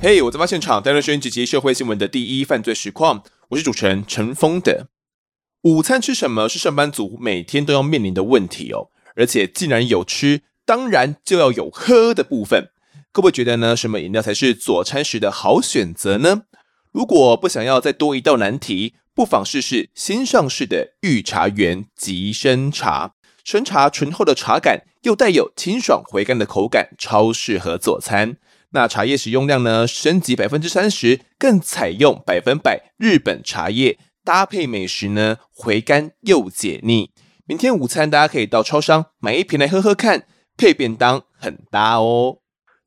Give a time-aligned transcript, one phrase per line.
[0.00, 3.22] 嘿我在发现场，带来声音及社会新闻的第一犯罪实况。
[3.50, 4.88] 我是主持人陈峰的。
[5.62, 8.88] 午餐吃什么是上班族每天都要面临的问题哦。
[9.14, 12.70] 而且既然有吃，当然就要有喝的部分。
[13.12, 13.76] 各位觉得呢？
[13.76, 16.42] 什么饮料才是佐餐时的好选择呢？
[16.90, 23.14] 如果不想要再多一道难题，不妨试试新上市的御茶园吉生茶。
[23.44, 28.36] 生茶醇厚的茶感，又带有清爽回甘的口感，超适合佐餐。
[28.70, 37.10] 那茶叶使用量呢，升级百分之三十，更采用百分百日本茶叶，搭配美食呢，回甘又解腻。
[37.44, 42.38] 明天午餐大家可以到超商买一瓶来喝喝看，配便当很搭哦。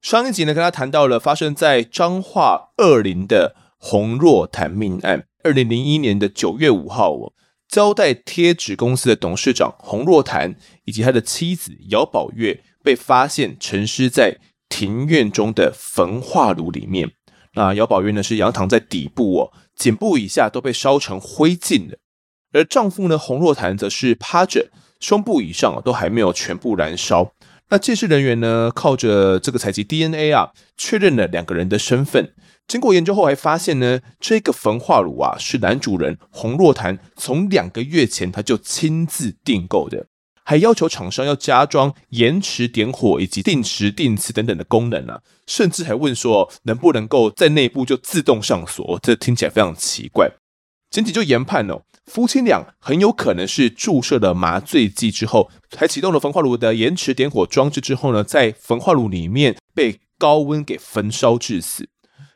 [0.02, 5.27] 上一集呢，跟他谈到了发生在彰化二林的洪若潭命案。
[5.44, 7.34] 二零零一年的九月五号，哦，
[7.76, 14.38] 胶带贴纸公司的董事长洪若潭以及他的妻子姚宝月被发现沉尸在
[14.70, 17.12] 庭院中的焚化炉里面，
[17.55, 21.98] 那姚宝月呢是仰躺在底部哦，颈部以下都被烧成灰烬了，
[22.54, 24.70] 而丈夫呢洪若潭则是趴着，
[25.02, 27.34] 胸部以上都还没有全部燃烧。
[27.68, 32.32] 那鉴识人员呢靠着这个采集 DNA 啊，确认了两个人的身份。
[32.68, 40.08] 经过研究后还发现呢，这个焚化炉啊是男主人洪若潭从两个月前他就亲自订购的。
[40.48, 50.32] 还要求厂商要加装延迟点火以及定时定次等等的功能啊，甚至还问说能不能够在内部就自动上锁，这听起来非常奇怪。
[50.91, 61.90] 检警就研判哦，夫妻俩很有可能是注射了麻醉剂之后，还启动了焚化炉的延迟点火装置之后呢，在焚化炉里面被高温给焚烧致死。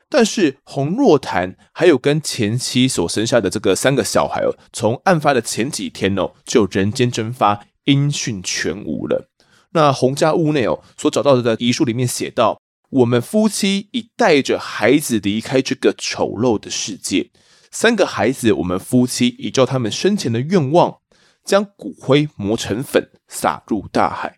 [0.09, 7.65] 但是洪若潭还有跟前妻所生下的这个三个小孩哦，从案发的前几天哦就人间蒸发。
[7.85, 9.31] 音讯全无了。
[9.71, 12.61] 那洪家屋内哦所找到的遗书里面写道
[13.01, 17.31] ：“我们夫妻已带着孩子离开这个丑陋的世界。
[17.71, 20.99] 三个孩子，我们夫妻依照他们生前的愿望，
[21.43, 24.37] 将骨灰磨成粉，撒入大海。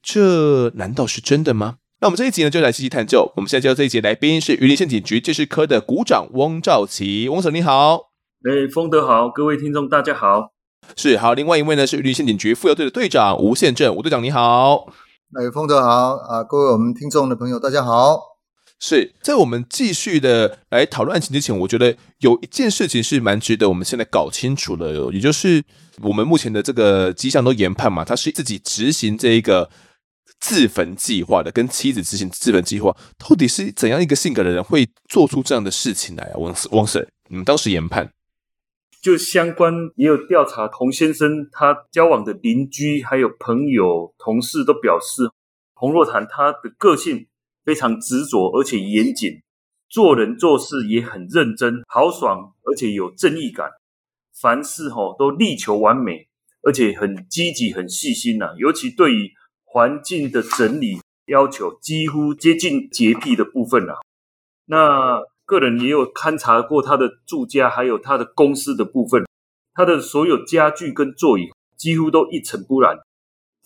[0.00, 3.32] 这难道是真的吗？”那我们这一集呢，就来细细探究。
[3.36, 8.10] 我们现在介绍这一集来宾是云林县警局鉴识科的股长翁兆奇，翁 Sir 你好。
[8.42, 10.50] 哎，丰德好，各位听众大家好。
[10.96, 14.88] 是好，另外一位呢是云林县警局妇幼队的队长吴宪正，吴队长你好。
[15.38, 18.18] 哎，丰德好啊，各位我们听众的朋友大家好。
[18.80, 25.62] 是在我们继续的来讨论案情之前，我觉得有一件事情是蛮值得我们现在搞清楚的，也就是
[26.02, 29.70] 我们目前的这个迹象都研判嘛，他是自己执行这一个
[30.42, 36.34] 自焚计划的，跟妻子执行自焚计划，到底是怎样一个性格的人会做出这样的事情来啊？
[36.36, 38.10] 翁翁 Sir，你们当时研判？
[39.00, 45.30] 就相关也有调查，洪先生他交往的邻居、还有朋友、同事都表示，
[45.74, 47.28] 洪若潭他的个性
[47.64, 49.42] 非常执着，而且严谨，
[49.88, 53.70] 做人做事也很认真、豪爽，而且有正义感，
[54.40, 56.26] 凡事吼都力求完美，
[56.62, 58.54] 而且很积极、很细心呐。
[58.58, 59.30] 尤其对于
[59.72, 63.94] 环境的整理要求，几乎接近洁癖的部分呐。
[64.66, 65.22] 那。
[65.44, 69.26] 个人也有勘察过他的住家，还有他的公司的部分，
[69.74, 72.96] 他的所有家具跟座椅几乎都一尘不染。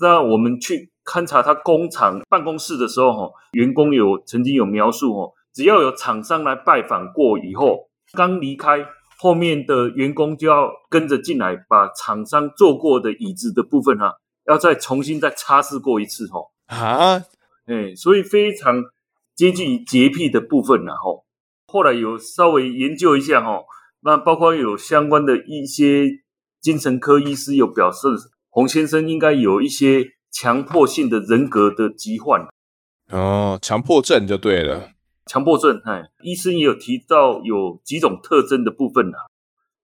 [0.01, 8.85] 那我们去勘察他工厂办公室的时候，哈，员工有曾经有描述，哈，只要有厂商来拜访过以后，刚离开，
[9.19, 14.17] 后面的员工就要跟着进来，把厂商坐过的椅子的部分，哈，
[14.49, 16.41] 要再重新再擦拭过一次，哈。
[16.67, 17.25] 啊，
[17.67, 18.83] 哎，所以非常
[19.35, 21.25] 接近于洁癖的部分，然后。
[21.69, 23.65] 后来有稍微研究一下哈，
[24.01, 26.07] 那包括有相关的一些
[26.61, 28.07] 精神科医师有表示，
[28.51, 32.47] 洪先生应该有一些强迫性的人格的疾患。
[33.11, 34.91] 哦，强迫症就对了。
[35.27, 39.19] 强迫症，哎，医生也有提到有几种特征的部分呐，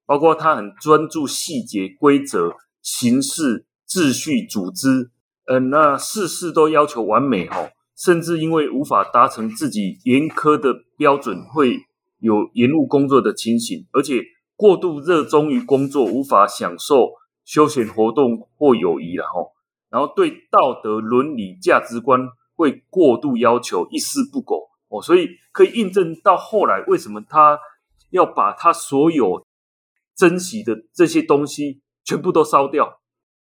[0.07, 5.11] 包括他很专注细节、规则、形式、秩序、组织，
[5.45, 7.69] 嗯，那事事都要求完美哈。
[7.95, 11.79] 甚至因为无法达成自己严苛的标准，会
[12.19, 14.23] 有延误工作的情形，而且
[14.57, 17.11] 过度热衷于工作，无法享受
[17.45, 19.45] 休闲活动或友谊了哈。
[19.91, 22.19] 然后对道德伦理价值观
[22.57, 27.61] 会过度要求，一丝不苟哦，所以可以印证到后来为什么他
[28.11, 29.47] 要把他所有
[30.17, 33.02] 珍惜的这些东西全部都烧掉，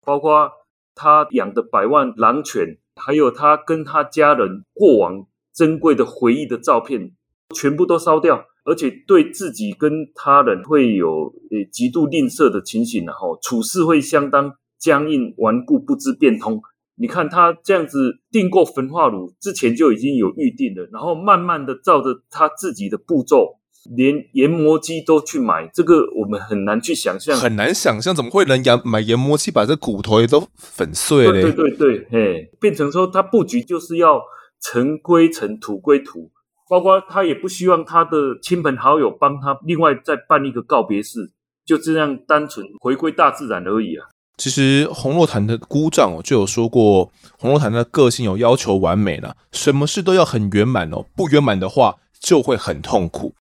[0.04, 0.50] 包括
[0.94, 2.78] 他养的百万狼犬。
[2.96, 7.10] 还有他跟他家人过往珍贵的回忆的照片，
[7.54, 16.60] 全部都烧掉，而且对自己跟他人会有呃极度吝啬的情形，然后处事会相当僵硬顽固，不知变通，
[16.96, 23.56] 你看他这样子订购焚化炉之前就已经有预定了，然后慢慢的照着他自己的步骤，
[23.90, 31.32] 连研磨机都去买，这个我们很难去想象，很难想象怎么会能研买研磨器把这骨头也都粉碎了？
[31.32, 34.22] 对对对，嘿，变成说他布局就是要
[34.60, 36.30] 尘归尘，土归土，
[36.70, 41.32] 包括他也不希望他的亲朋好友帮他另外再办一个告别式，
[41.66, 44.06] 就这样单纯回归大自然而已啊。
[44.38, 53.34] 其实红洛潭的姑丈哦，就有说过，红洛潭的个性有要求完美了，什么事都要很圆满哦，不圆满的话就会很痛苦。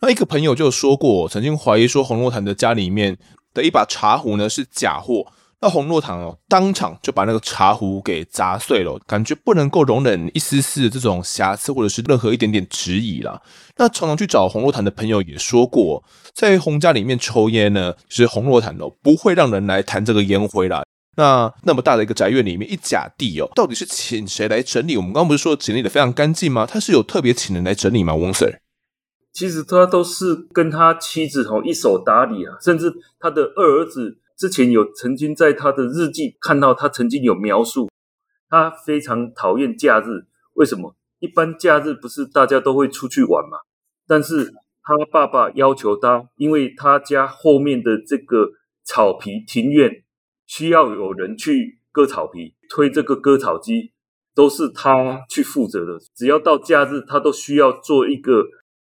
[0.00, 3.16] 那一个朋友就说过，曾经怀疑说洪若潭的家里面
[3.52, 5.26] 的一把茶壶呢是假货。
[5.60, 13.42] 那洪若潭哦，当场就把那个茶壶给砸碎了，感觉不能够容忍一丝丝的这种瑕疵，或者是任何一点点质疑啦。
[13.76, 20.84] 那常常去找洪若潭的朋友也说过，在洪家里面抽烟呢，其实洪若潭哦不会让人来弹这个烟灰啦。
[21.16, 24.96] 那那么大的一个宅院里面一甲地哦，到底是请谁来整理？
[24.96, 26.64] 我们刚刚不是说整理得非常干净吗？
[26.70, 28.14] 他是有特别请人来整理吗？
[28.14, 28.60] 翁 Sir？
[29.38, 34.18] 其实他都是跟他妻子哦一手打理啊，甚至他的二儿子。
[34.36, 37.88] 之前有曾经在他的日记看到，他曾经有描述，
[38.48, 40.26] 他非常讨厌假日。
[40.54, 40.96] 为什么？
[41.20, 43.58] 一般假日不是大家都会出去玩嘛？
[44.08, 44.52] 但是
[44.82, 48.50] 他爸爸要求他，因为他家后面的这个
[48.84, 50.02] 草皮庭院
[50.46, 53.92] 需要有人去割草皮，推这个割草机
[54.34, 55.96] 都是他去负责的。
[56.16, 58.44] 只要到假日，他都需要做一个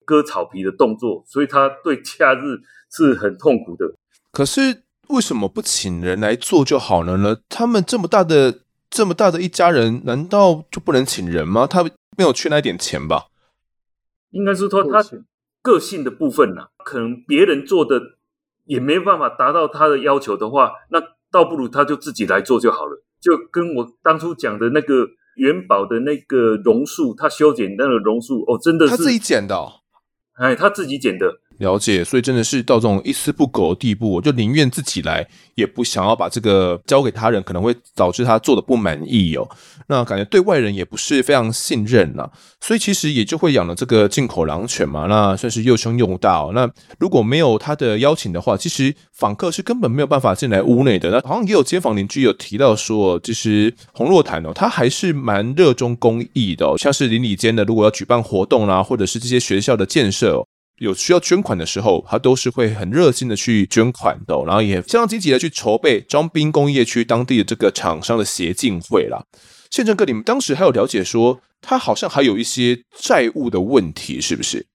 [0.10, 2.58] 割草皮的动作，所以他对假日
[2.90, 3.86] 是很痛苦的。
[4.32, 4.84] 可是。
[5.10, 7.36] 为什么不请人来做就好了呢？
[7.50, 8.60] 他们这么大的、
[8.92, 11.66] 这么大的一家人，难道就不能请人吗？
[11.66, 11.84] 他
[12.16, 13.26] 没有缺那点钱吧？
[14.30, 15.04] 应该是说他
[15.64, 18.00] 个性的部分呢、啊，可能别人做的
[18.66, 21.02] 也没办法达到他的要求的话，那
[21.32, 23.04] 倒不如他就自己来做就好了。
[23.20, 25.08] 就跟我当初讲的那个
[25.38, 29.79] 元宝的那个榕树，他修剪那个榕树，哦，真的是他自己剪的、哦，
[30.40, 31.40] 哎，他自己剪的。
[31.60, 39.48] 了解，所以真的是到这种一丝不苟的地步，我就宁愿自己来，也不想要把这个交给他人，可能会导致他做的不满意哦。
[39.88, 45.06] 那感觉对外人也不是非常信任了，所以其实也就会养了这个进口狼犬嘛。
[45.08, 46.52] 那算是又凶又大哦。
[46.56, 51.12] 那如果没有他的邀请的话，其实访客是根本没有办法进来屋内的。
[51.12, 60.46] 那好像也有街坊邻居有提到说，其实洪若潭哦，他还是蛮热衷公益的，像是邻里间的如果要举办活动啦，或者是这些学校的建设。
[60.80, 69.26] 有需要捐款的时候，他都是会很热心的去捐款的，然后也非常积极的去筹备彰滨工业区当地的这个厂商的协进会啦。
[69.70, 74.66] 宪政哥，你们当时还有了解说，他好像还有一些债务的问题，是不是？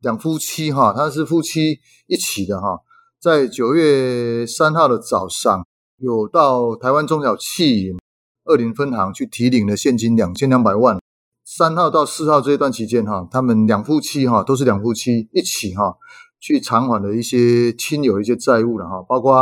[0.00, 2.78] 两夫妻哈，他是夫妻一起的哈，
[3.20, 5.66] 在九月三号的早上，
[5.98, 7.92] 有到台湾中小企业
[8.44, 10.98] 二林分行去提领了现金两千两百万。
[11.50, 15.96] 三号到四号这一段期间，哈，他们两夫妻哈都是两夫妻一起哈
[16.38, 19.34] 去偿还了一些亲友一些债务了哈，包括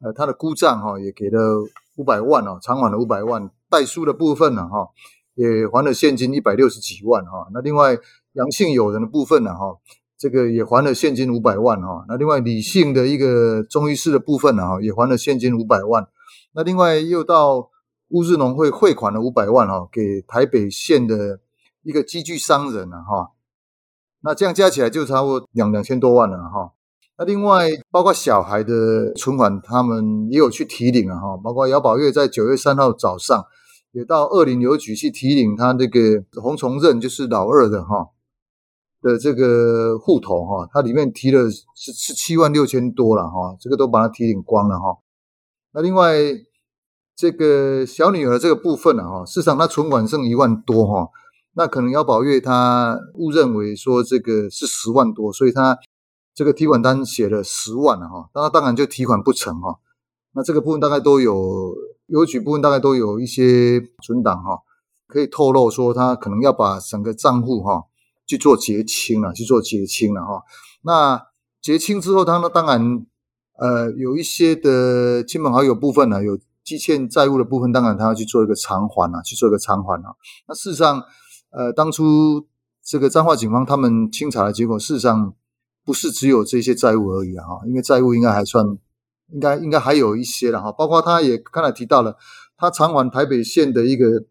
[0.00, 1.62] 呃他的姑丈哈也给了
[1.96, 4.88] 五百万哦，偿还了五百万，代书的部分呢哈
[5.34, 7.94] 也还了现金一百六十几万哈，那另外
[8.32, 9.76] 杨姓友人的部分呢哈，
[10.18, 16.08] 这个也还了现金五百万哈，那另外李姓的一个中医师的部分呢哈也还了现金五百万，
[16.54, 17.68] 那另外又到。
[18.14, 21.40] 乌日农会汇款了五百万哈，给台北县的
[21.82, 23.32] 一个机具商人了哈，
[24.20, 26.74] 那这样加起来就差不多两两千多万了哈。
[27.18, 33.44] 那另外包括小孩的存款，他们也有去提领了哈，包括姚宝月在九月三号早上
[33.90, 38.10] 也到二林邮局去提领他那个洪崇任，就是老二的哈
[39.02, 44.98] 的这个户头哈，他里面提了是是七万六千多了哈，这个都把它提领光了哈。
[45.72, 46.14] 那另外。
[47.16, 51.10] 这个小女儿这个部分呢，哈，事实上她存款剩一万多哈，
[51.52, 55.78] 那可能姚宝月她误认为说这个是十万多，所以她
[56.34, 59.78] 这个提款单写了十万了哈，那她当然就提款不成哈，
[60.32, 61.72] 那这个部分大概都有
[62.06, 64.58] 邮局部分大概都有一些存档哈，
[65.06, 67.84] 可以透露说她可能要把整个账户哈
[68.26, 70.42] 去做结清了，去做结清了哈，
[70.82, 71.28] 那
[71.62, 73.06] 结清之后，他呢当然
[73.56, 76.36] 呃有一些的亲朋好友部分呢有。
[76.64, 80.14] 积欠债务的部分，当然他要去做一个偿还啊，去做一个偿还啊。
[80.48, 81.02] 那事实上，
[81.50, 82.46] 呃，当初
[82.82, 85.34] 这个彰化警方他们清查的结果，事实上
[85.84, 88.66] 不是只有这些债务而已啊，因为债务应该还算，
[89.32, 90.72] 应该应该还有一些了哈。
[90.72, 92.16] 包括他也刚才提到了，
[92.56, 94.24] 他偿还台北县的一个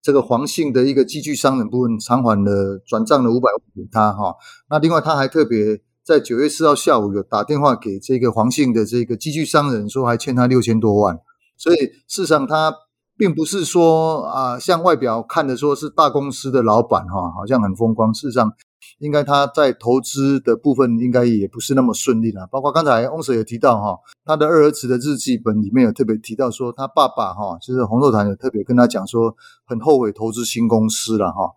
[0.00, 4.36] 这个黄姓的一个机具商人部分，偿还了转账了五百万给他哈。
[4.70, 5.82] 那另外他还特别。
[6.04, 11.16] 在九月四号下午，有打电话给这个黄姓的这个机具商人，说还欠他六千多万，
[11.62, 11.76] 所以
[12.08, 12.74] 事实上他
[13.16, 18.12] 并不是说啊，像外表看的说是大公司的老板哈，好像很风光。
[18.12, 18.52] 事实上，
[18.98, 22.48] 应该他在投资的部分应该也不是那么顺利了。
[22.50, 31.52] 包括刚才翁 Sir 也提到哈，他的二儿子的日记本里面有特别提到说，他爸爸哈，就是洪若潭有特别跟他讲说，很后悔投资新公司了哈。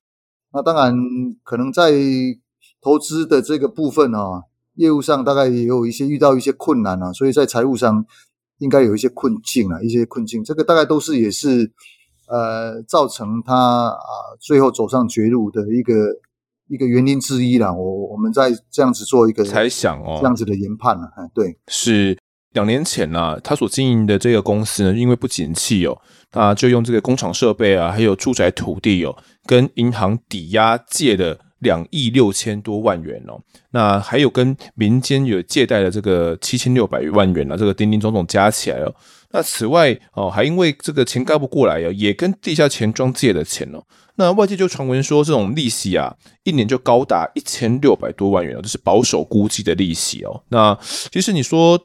[0.54, 0.94] 那当然，
[1.44, 1.92] 可能在
[2.80, 4.44] 投资的这个部分啊，
[4.76, 8.06] 业务上大概也有一些遇到一些困难啊，所以在财务上。
[8.60, 11.72] 应该有一些困境啊，一些困境，这个大概都是也是
[12.28, 15.94] 呃造成他啊最后走上绝路的一个
[16.70, 17.74] 一个原因之一啦。
[17.74, 21.10] 我我们在这样子做一个猜想哦，这样子的研判了。
[21.34, 22.18] 对，是
[22.54, 25.98] 两年前呢、啊，他所经营的这个公司呢，因为不景气哦，
[26.34, 31.40] 那就用这个工厂设备啊，还有住宅土地哦，跟银行抵押借的。
[31.66, 33.42] 两亿六千多万元哦，
[33.72, 38.96] 那还有跟民间有借贷的这个七千六百万元啊，这个叮叮总总加起来哦，
[39.32, 43.84] 那此外哦，还因为这个钱盖不过来，也跟地下钱庄借的钱哦。
[44.18, 50.42] 那外界就传闻说，这种利息啊，一年就高达一千六百多万元哦，这是保守估计的利息哦。
[50.50, 50.78] 那
[51.12, 51.78] 其实你说，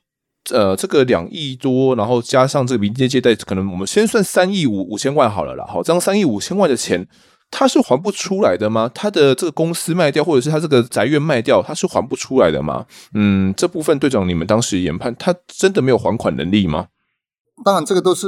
[0.53, 5.65] 呃，这个两亿多，然后加上这个民间借贷，可能我们先算三亿五五千万好了啦。
[5.67, 7.09] 好，这样三亿五千万的钱。
[7.53, 8.89] 他是还不出来的吗？
[8.95, 12.87] 他的这个公司卖掉，或者是他这个宅院卖掉，他是还不出来的吗？
[13.13, 16.87] 嗯，这部分队长，你们当时研判，他真的没有还款能力吗？
[17.65, 18.27] 当然，这个都是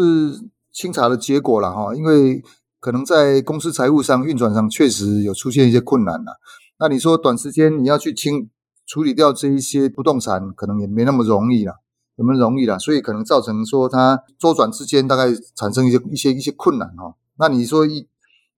[0.72, 2.42] 清查的结果了哈，因为
[2.80, 6.40] 可能在公司财务上运转上确实有出现一些困难了。
[6.80, 8.50] 那你说短时间你要去清
[8.86, 11.76] 处理掉这一些不动产，可能也没那么容易了，
[12.16, 12.76] 有没有容易了？
[12.78, 17.14] 所以可能造成说他周转之间大概产生一些一些一些困难哈。
[17.38, 18.08] 那你说一。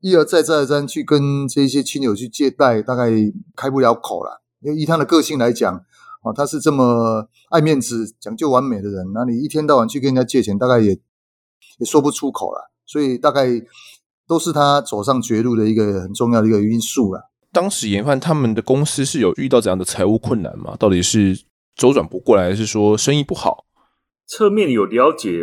[0.04, 3.10] 一而再再而三去跟这些亲友去借贷，大概
[3.56, 4.42] 开不了口了。
[4.60, 5.74] 因为以他的个性来讲，
[6.22, 10.90] 啊，他是这么爱面子、讲究完美的人，那你一天到晚去跟人家借钱，大概也
[11.78, 12.70] 也说不出口了。
[12.84, 13.46] 所以大概
[14.28, 17.30] 都是他走上绝路的一个很重要的一个因素了。
[17.50, 20.76] 当时研判他们的公司是有遇到怎样的财务困难吗？
[20.78, 21.44] 到底是
[21.74, 23.64] 周转不过来，还是说生意不好？
[24.26, 25.40] 侧面有了解，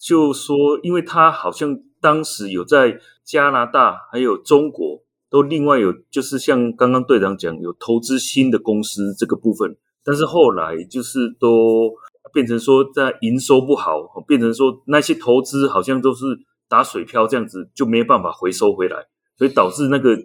[0.00, 2.98] 就说因为他好像当时有在。
[3.24, 11.90] 加拿大还有中国都另外有，就是像刚刚队长讲，有投资新的公司这个部分，但是后来就是都
[12.32, 16.24] 变成说在营收不好，变成说那些投资好像都是
[16.68, 20.16] 打水漂这样子，就没办法回收回来，所以导致那个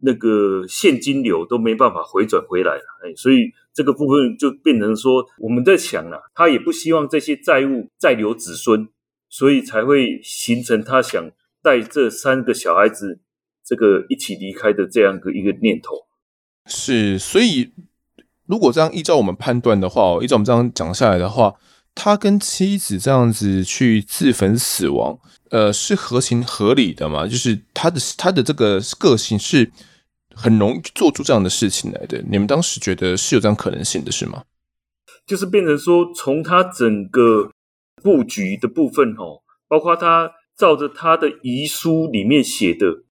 [0.00, 2.82] 那个现金流都没办法回转回来了。
[3.04, 8.88] 哎，所以这个部分就变成说我们在想啊，他也不希望这些债务再留子孙，
[9.28, 11.30] 所以才会形成他想。
[11.66, 13.18] 带这三个小孩子，
[13.64, 16.06] 这个一起离开的这样的一个念头，
[16.66, 17.72] 是，所以
[18.46, 21.56] 如果这样依照我们判断的话，依照我们这样讲下来的话，
[21.92, 25.18] 他跟妻子这样子去自焚死亡，
[25.50, 27.26] 呃，是合情合理的嘛？
[27.26, 29.72] 就是他的他的这个个性是
[30.32, 32.22] 很容易做出这样的事情来的。
[32.30, 34.44] 你们当时觉得是有这样可能性的，是吗？
[35.26, 37.50] 就是变成说，从他整个
[38.04, 40.30] 布局的部分，哦，包括他。
[40.56, 43.02] 照着他的遗书里面写的，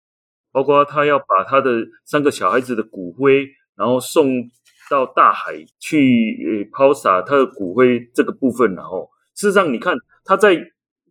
[0.51, 4.49] 包括他要把他的三个小孩子的骨灰，然后送
[4.89, 10.59] 到大海去抛洒他的骨灰这个部分，然后事实上你看他在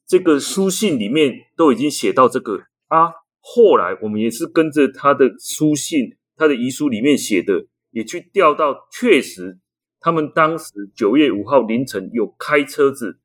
[0.07, 3.12] 这个书信里面都已经写到这个啊。
[3.41, 9.59] 后来我们也是跟着他的书信，他的遗书里面写的，也去调到，确实
[10.00, 13.21] 他们当时九月五号凌晨有开车子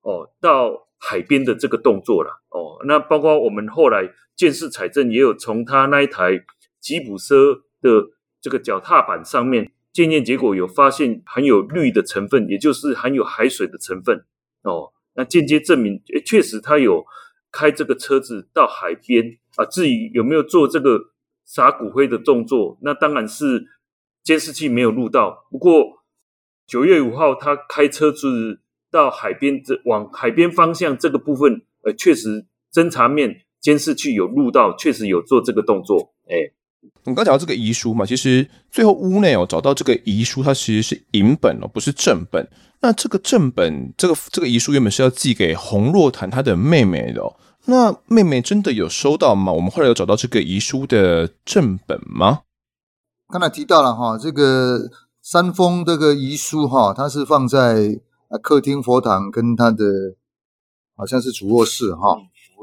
[0.00, 0.84] 哦到。
[1.06, 6.42] 海边的这个动作了哦，那包括我们后来鉴识采证，也有从他那一台
[6.80, 8.08] 吉普车的
[8.40, 14.24] 这个脚踏板上面检验结果有发现含有氯的成分，也就是含有海水的成分
[14.62, 14.92] 哦。
[15.14, 17.04] 那间接证明，诶，确实他有
[17.52, 19.64] 开这个车子到海边啊。
[19.66, 21.12] 至于有没有做这个
[21.44, 23.66] 撒骨灰的动作，那当然是
[24.22, 25.46] 监视器没有录到。
[25.50, 26.02] 不过
[26.66, 28.62] 九月五号他开车子。
[28.94, 36.14] 到海边这往海边方向这个部分，呃，确实侦查面监视器有录到，确实有做这个动作。
[36.28, 36.36] 哎，
[37.02, 42.48] 你刚讲到这个遗书嘛，其实最后屋内哦找到这个遗书，它其实是影本哦，不是正本。
[42.82, 47.34] 那这个正本，这个这个遗书原本是要寄给洪若潭他的妹妹的哦。
[47.64, 49.52] 那妹妹真的有收到吗？
[49.52, 52.42] 我们后来有找到这个遗书的正本吗？
[53.32, 54.78] 刚才提到了哈，这个
[55.20, 58.00] 三封这个遗书哈，它是放在。
[58.38, 59.84] 客厅佛堂跟他的
[60.96, 62.16] 好像是主卧室哈，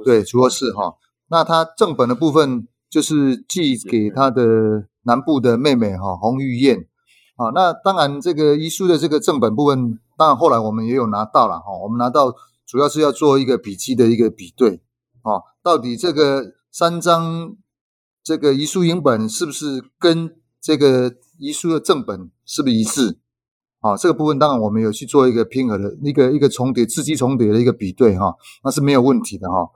[0.03, 0.95] 对，主卧室哈。
[1.27, 6.87] 那他正本的部分就是寄给他的南部的妹妹哈洪玉燕
[7.35, 7.49] 啊。
[7.53, 11.71] 那当然这个遗书的这个正本部分，当然后来我们也有拿到了哈。
[11.83, 12.35] 我们拿到
[12.65, 14.81] 主要是要做一个笔记的一个比对
[15.21, 17.55] 啊，到底这个三张
[18.23, 23.17] 这个遗书影本是不是跟这个遗书的正本是不是一致？
[23.81, 29.71] 啊、这个部分当然我们有去做一个拼合的一个一个重叠字迹重叠的一个比对哈、那是没有问题的哈、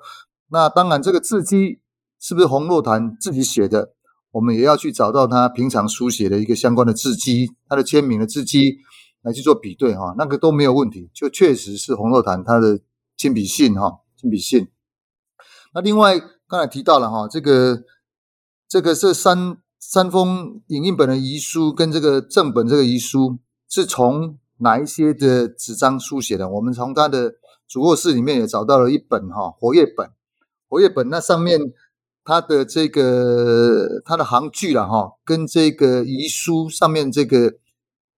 [0.50, 1.80] 那当然这个字迹
[2.20, 3.96] 是不是洪若潭自己写的，
[4.30, 8.78] 我们也要去找到他平常书写的一个相关的字迹，他的签名的字迹
[9.24, 12.80] 来去做比对哈、那个都没有问题，就确实是洪若潭他的
[13.18, 14.68] 亲笔信哈，亲笔信。
[15.74, 17.82] 那另外刚才提到了哈、这个
[18.70, 23.40] 这个这三三封影印本的遗书跟这个正本这个遗书。
[23.76, 26.48] 是从哪一些的纸张书写的？
[26.48, 27.36] 我们从他的
[27.68, 30.10] 主卧室里面也找到了一本哈活页本，
[30.70, 31.60] 活页本那上面
[32.24, 37.56] 它的这个它的行距了哈，跟这个遗书上面这个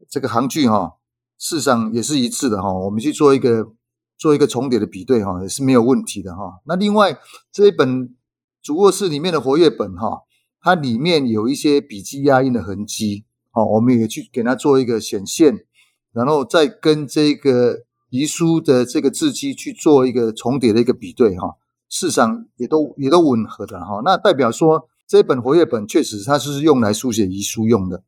[0.08, 0.98] 这个行距哈，
[1.40, 2.72] 事实上也是一致的哈。
[2.72, 3.72] 我们去做一个
[4.16, 6.62] 做一个重叠的比对哈，也是没有问题的哈。
[6.68, 7.18] 那另外
[7.52, 8.16] 这一本
[8.62, 10.22] 主卧室里面的活页本哈，
[10.62, 13.24] 它里面有一些笔记压印的痕迹。
[13.58, 15.66] 哦，我们也去给它做一个显现，
[16.14, 17.80] 然后再跟这个
[18.12, 21.56] 遗书的这个字迹去做一个重叠的一个比对，哈，
[21.90, 24.00] 事实上也都也都吻合的，哈。
[24.06, 28.04] 那代表说这本活页本确实它是用来书写遗书用的，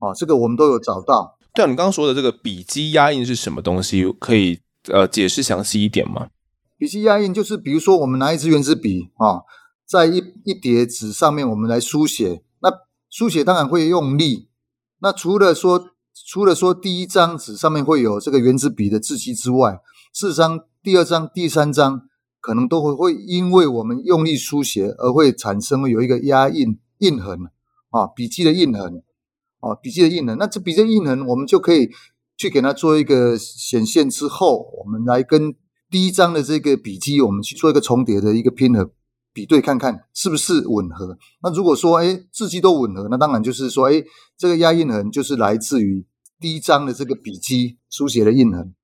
[0.00, 1.38] 啊，这个我们都有找到。
[1.54, 4.04] 对啊，你刚刚说的这个笔迹压印是什么东西？
[4.18, 4.60] 可以
[4.92, 6.28] 呃解释详细一点吗？
[6.76, 9.40] 笔迹压印就是比如说我们拿一支圆珠笔啊，
[9.86, 12.70] 在一一叠纸上面我们来书写，那
[13.08, 14.49] 书写当然会用力。
[15.02, 15.90] 那除了说，
[16.26, 19.80] 除了说第一张纸上面会有这个原子笔的字迹之外，
[20.12, 22.02] 四张第二张、第三张
[22.40, 27.38] 可能都会会因为我们用力书写而会产生有一个压印印痕
[27.90, 29.02] 啊，笔迹的印痕
[29.60, 30.36] 啊，笔迹的印痕。
[30.38, 31.90] 那这笔迹印痕，我们就可以
[32.36, 35.54] 去给它做一个显现之后，我们来跟
[35.90, 38.90] 第一张的这个笔迹，我们去做一个重叠的一个拼合。
[39.40, 41.16] 比对看看是不是吻合。
[41.42, 44.02] 那如果说，哎，字迹都吻合，那当然就是说，哎，
[44.36, 46.04] 这个压印痕就是来自于
[46.38, 48.74] 第一张的这个笔迹书写的印痕。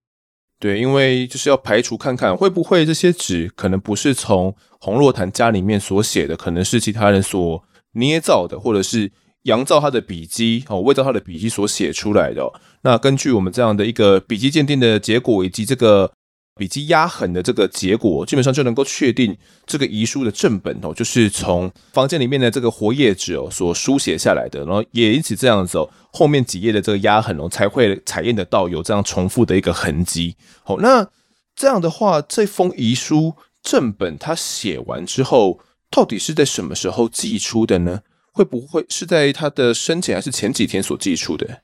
[0.59, 12.51] 对，因为就是要排除看看会不会这些纸可能不是从洪若潭家里面所写的，可能是其他人所捏造的，或者是阳造他的笔迹哦，伪造他的笔迹所写出来的。
[12.81, 16.11] 那根据我们这样的一个笔迹鉴定的结果，以及这个。
[16.57, 30.35] 笔迹压痕的这个结果，基本上就能够确定这个遗书的正本哦，就是从房间里面的这个活页纸哦所书写下来的，然后也因此这样子哦，后面几页的这个压痕哦才会采验得到有这样重复的一个痕迹。
[30.65, 31.07] 好，那
[31.55, 38.01] 这样的话，这封遗书正本他写完之后，到底是在什么时候寄出的呢？
[38.33, 41.63] 会不会是在他的生前还是前几天所寄出的？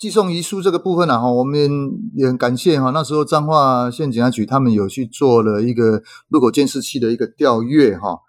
[0.00, 1.60] 寄送遗书这个部分呢，哈，我们
[2.14, 2.88] 也很感谢哈。
[2.88, 8.20] 那时候彰化县警察局他们有去做了一个路口监视器的一个调阅哈，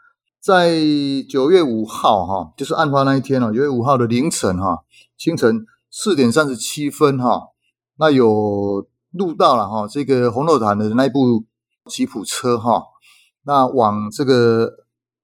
[0.42, 0.82] 在
[1.30, 4.80] 九月五号哈，就是案发那一天哦，九月五号的凌晨哈，
[5.18, 7.44] 清晨四点三十七分哈，
[7.96, 11.46] 那有录到了哈，这个洪若潭的那一部
[11.86, 12.84] 吉普车哈，
[13.46, 14.74] 那往这个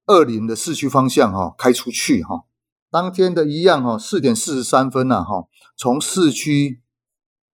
[0.05, 2.45] 二林的市区方向哈开出去哈。
[2.89, 5.43] 当天的一样哈，四点四十三分呐哈，
[5.77, 6.81] 从市区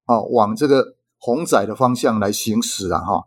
[0.06, 3.26] 啊往这个鸿仔的方向来行驶了哈。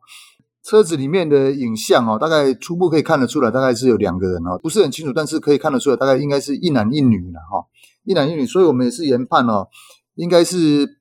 [0.65, 7.65] 车子里面的影像哦，大概初步可以看得出来，大概是有两个人哦，不是很清楚，但是可以看得出来，大概应该是一男一女了哈，
[8.03, 8.45] 一男一女。
[8.45, 9.69] 所以我们也是研判哦，
[10.15, 10.99] 应该是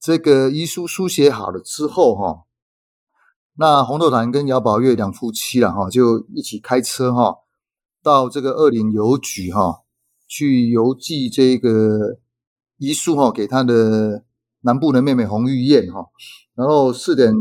[0.00, 2.44] 这个遗书书写好了之后哈，
[3.56, 7.36] 那洪豆潭跟姚宝月两夫妻了哈，就一起开车哈，
[8.02, 9.80] 到这个二林邮局哈。
[10.26, 12.16] 去邮寄这个
[12.82, 14.24] 遗书哈，给他的
[14.62, 16.04] 南部的妹妹洪玉燕哈，
[16.56, 17.32] 然后四点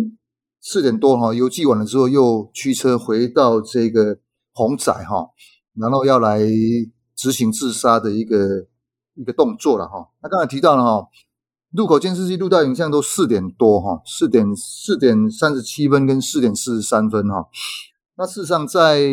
[0.62, 4.20] 四点多哈，邮寄完了之后又驱车回到这个
[4.54, 5.32] 洪仔哈，
[5.74, 6.42] 然后要来
[7.16, 8.68] 执行自杀的一个
[9.16, 10.10] 一个动作了哈。
[10.22, 11.08] 那刚才提到了哈，
[11.72, 17.48] 路口监视器录到影像都四点多哈，四点四点三十七分跟四点四十三分哈。
[18.16, 19.10] 那事实上在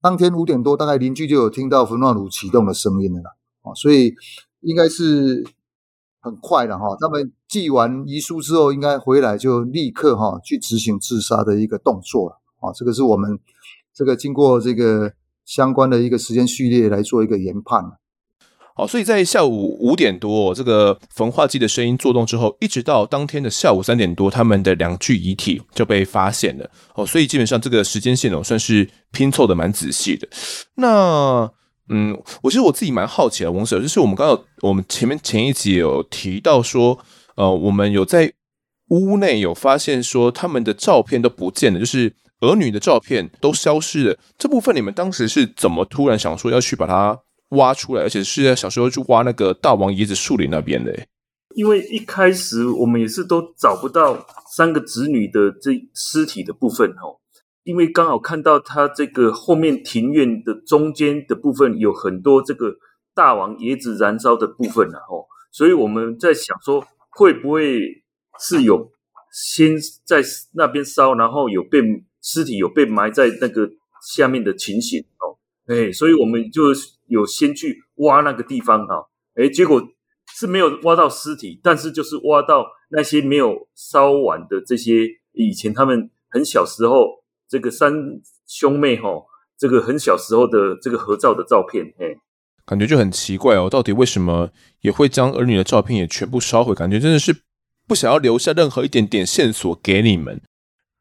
[0.00, 4.14] 当天五点多，大概邻居就有听到焚化炉启动的声音了啦，所以
[4.64, 5.44] 应该是
[6.20, 6.96] 很快了哈。
[7.00, 12.72] 他们寄完遗书之后，应该回来就立刻哈去执行自杀的一个动作了啊。
[12.74, 13.38] 这个是我们
[13.94, 15.12] 这个经过这个
[15.44, 17.84] 相关的一个时间序列来做一个研判。
[18.76, 26.68] 好，所以在下午五点多，这个焚化剂的声音作动之后，一直到当天的下午三点多，他们的两具遗体就被发现了。
[26.96, 30.26] 哦，所以基本上这个时间线哦，算是拼凑的蛮仔细的。
[30.74, 31.48] 那，
[31.88, 36.98] 嗯，我其实我自己蛮好奇的，翁 Sir，就是我们刚刚我们前面前一集有提到说，
[37.36, 38.32] 呃，我们有在
[38.88, 44.18] 屋内有发现说他们的照片都不见了，就是儿女的照片都消失了。
[44.38, 47.18] 这部分你们当时是怎么突然想说要去把它
[47.50, 51.06] 挖出来，而且是在小时候去挖那个大王椰子树林那边的？
[51.54, 57.20] 因为一开始我们也是都找不到三个子女的这尸体的部分哦，
[57.64, 62.76] 因为刚好看到他这个后面庭院的中间的部分有很多这个
[63.14, 67.80] 大王椰子燃烧的部分哦，所以我们在想说会不会
[68.38, 68.92] 是有
[69.32, 69.72] 先
[70.04, 70.22] 在
[70.52, 71.80] 那边烧，然后有被
[72.22, 73.68] 尸体有被埋在那个
[74.02, 76.62] 下面的情形哦，哎，所以我们就
[77.08, 79.82] 有先去挖那个地方哈，哎，结果。
[80.36, 87.92] 是没有挖到尸体，但是就是挖到那些没有烧完的这些以前他们很小时候这个三
[88.46, 89.08] 兄妹哈，
[89.58, 92.16] 这个很小时候的这个合照的照片，哎，
[92.66, 96.74] 感觉就很奇怪哦，到底为什么也会将儿女的照片也全部烧毁？
[96.74, 97.34] 感觉真的是
[97.86, 100.40] 不想要留下任何一点点线索给你们。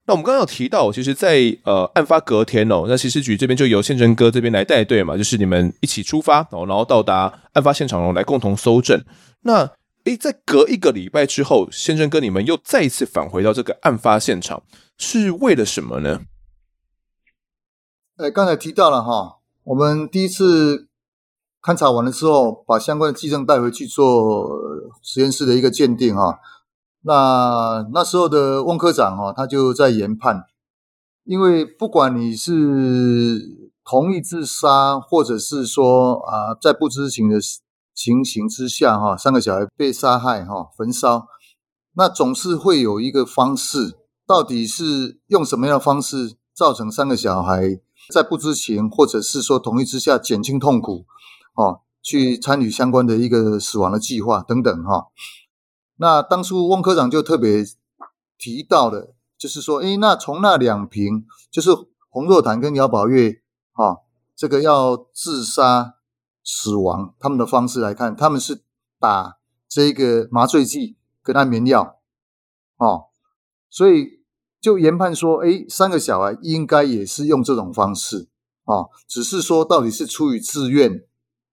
[0.06, 9.02] 那我们刚刚有提到，其实在，在呃案发隔天哦，那刑事局这边就由宪政哥这边来带队嘛，就是你们一起出发哦，然后到达案发现场哦，来共同搜证。
[9.44, 9.72] 那
[10.04, 14.62] 诶，在隔一个礼拜之后，宪政哥你们又再一次返回到这个案发现场，
[14.98, 16.20] 是为了什么呢？
[18.32, 20.88] 刚才提到了哈，我们第一次
[21.62, 24.50] 勘查完了之后，把相关的迹证带回去做
[25.02, 26.40] 实验室的一个鉴定哈。
[27.02, 30.46] 那那时候的翁科长哈，他就在研判，
[31.26, 37.40] 因为不管你是同意自杀，或者是说啊，在不知情的
[37.94, 41.28] 情形之下哈，三个小孩被杀害哈，焚烧，
[41.96, 47.80] 那总是会有一个方式，到底是用什么样的方式造成三个小孩
[48.12, 51.06] 在不知情，或者是说同意之下减轻痛苦，
[51.56, 55.08] 哦，去参与相关的一个死亡的计划等等哈。
[55.98, 57.64] 那当初翁科长就特别
[58.38, 61.70] 提到的，就是说，诶，那从那两瓶，就是
[62.10, 64.00] 洪若潭跟姚宝月，哈，
[64.36, 65.96] 这个要自杀
[66.44, 68.64] 死亡，他们的方式来看，他们是
[69.00, 69.38] 打
[69.70, 72.00] 这个麻醉剂跟安眠药，
[72.78, 73.06] 哦，
[73.70, 74.23] 所以
[74.64, 78.30] 就研判说，诶，三个小孩应该也是用这种方式，
[78.64, 81.04] 啊，只是说到底是出于自愿，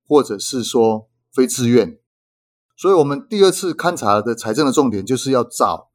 [0.07, 1.99] 或者是说非自愿。
[2.77, 5.91] 所以，我们第二次勘查的财政的重点，就是要找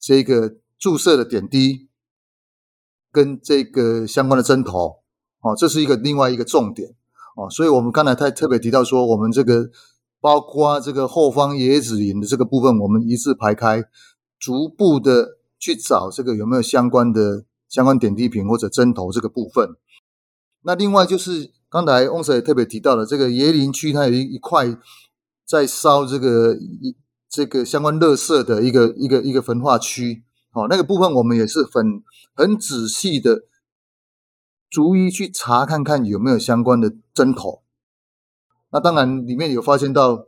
[0.00, 1.90] 这个注射的点滴
[3.12, 5.02] 跟这个相关的针头，
[5.42, 6.96] 哦，这是一个另外一个重点
[7.36, 7.50] 哦。
[7.50, 9.68] 所以我们刚才太特别提到说，我们这个
[10.22, 13.84] 包括这个后方椰子林的这个部分，我们一字排开，
[14.38, 19.76] 逐步的去找这个有没有相关的相关点滴瓶或者针头这个部分。
[20.62, 24.78] 那另外就是刚才翁 Sir 也特别提到的，这个椰林区它有一一块。
[25.48, 26.96] 在烧这个一
[27.28, 32.02] 这个相关垃圾的一个一个一个焚化区，哦，那个部分我们也是很
[32.34, 33.44] 很仔细的，
[34.68, 37.62] 逐一去查看看有没有相关的针头。
[38.72, 40.26] 那当然里面有发现到，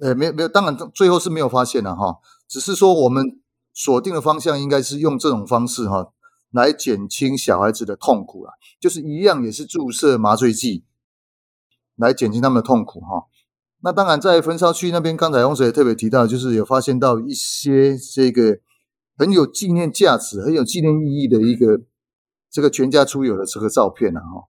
[0.00, 3.40] 呃，没有没有，当然最后是没有发现了哈，只是说我们
[3.74, 6.12] 锁定的方向应该是用这种方式哈，
[6.50, 10.84] 来减轻小孩子的痛苦啦，就是一样也是注射麻醉剂，
[11.96, 13.26] 来减轻他们的痛苦哈。
[13.84, 18.60] 那当然，在焚烧区那边，刚才洪水也特别提到，就是有发现到一些这个
[19.18, 21.80] 很有纪念价值、很有纪念意义的一个
[22.48, 24.44] 这个全家出游的这个照片啊，哈。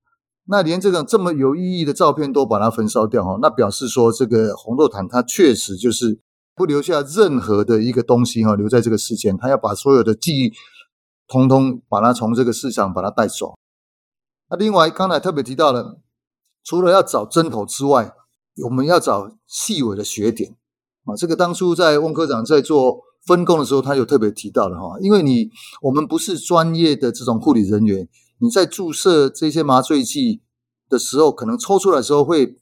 [0.46, 6.20] 那连这个这么有意义的照片都把它焚烧掉，哈，那表示说这个红豆毯它确实就是
[6.56, 10.54] 不留下任何的一个东西哈，留在这个世间，他要把所有的记忆
[11.28, 13.56] 通通把它从这个世上把它带走。
[14.50, 16.00] 那另外刚才特别提到了，
[16.64, 18.14] 除了要找针头之外，
[18.66, 20.56] 我们要找细微的血点
[21.06, 25.50] 啊，这个当初在翁科长在做分工的时候，他有特别提到的哈，因为你
[25.82, 30.44] 我们不是专业的这种护理人员，你在注射这些麻醉剂
[30.88, 32.60] 的时候，可能抽出来的时候会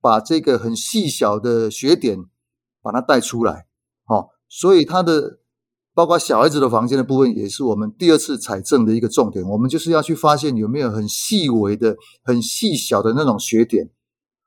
[0.00, 2.26] 把这个很细小的血点
[2.82, 3.66] 把它带出来，
[4.04, 5.38] 好，所以它的
[5.94, 13.90] 包括小孩子的房间的部分，也是我们第二次采证的一个重点，我们就是要去发现有没有很细微的、很细小的那种血点。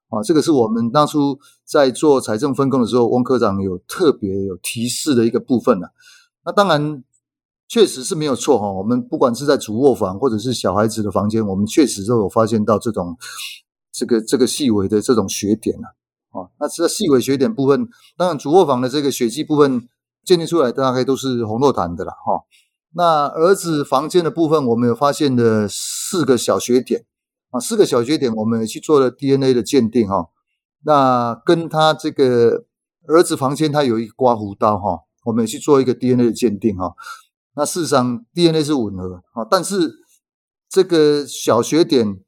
[0.10, 5.88] 啊，这个是我们当初在做财政分工的时候，翁科长有特别有提示的一个部分呢。
[6.46, 7.04] 那当然，
[7.68, 8.72] 确实是没有错哈。
[8.72, 13.18] 我们不管是在主卧房或者是小孩子的房间，我们确实都有发现到这种
[13.92, 15.88] 这个这个细微的这种血点呢。
[16.34, 19.88] 啊，那这细微血点部分，当然主卧房的这个血迹部分
[20.26, 22.44] 鉴定出来大概都是洪若潭的了哈。
[22.96, 27.06] 那儿子房间的部分，我们有发现的四个小血点。
[27.52, 30.30] 啊，四个小血点，我们也去做了 DNA 的鉴定哈。
[30.86, 32.66] 那跟他这个
[33.08, 36.96] 儿子房间，他有一个刮胡刀哈，我们也去做一个 DNA 的鉴定哈。
[37.56, 39.94] 那事实上 DNA 是吻合啊，但是
[40.68, 42.20] 这个小血点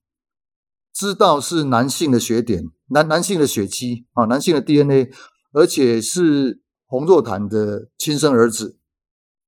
[0.94, 5.12] 知道是男性的血点，男男性的血迹啊，男性的 DNA，
[5.54, 8.78] 而且是洪若潭的亲生儿子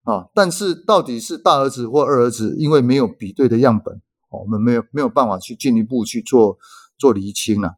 [0.03, 6.57] 啊，但是到底是大儿子或二儿子，因为没有比对的样本，我们没有没有办法去进一步去做
[6.97, 7.77] 做厘清了。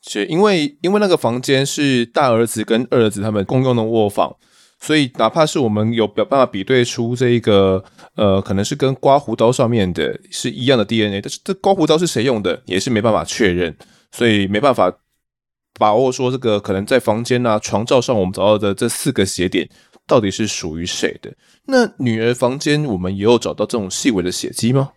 [0.00, 4.36] 是因为因为那个房间是大儿子跟二儿子他们共用的卧房。
[4.84, 7.84] 所以，哪怕是我们有办法比对出这一个，
[8.16, 13.76] 呃，可能是跟刮胡刀上面的是一样的 DNA，但是这刮胡刀是谁用的，也是没办法确认，
[14.12, 14.96] 所以没办法
[15.78, 19.68] 把握说这个可能在房间啊、床罩上我们找到的这四个血点
[20.06, 21.34] 到底是属于谁的。
[21.64, 24.92] 那女儿房间我们也有找到这种细微的血迹吗？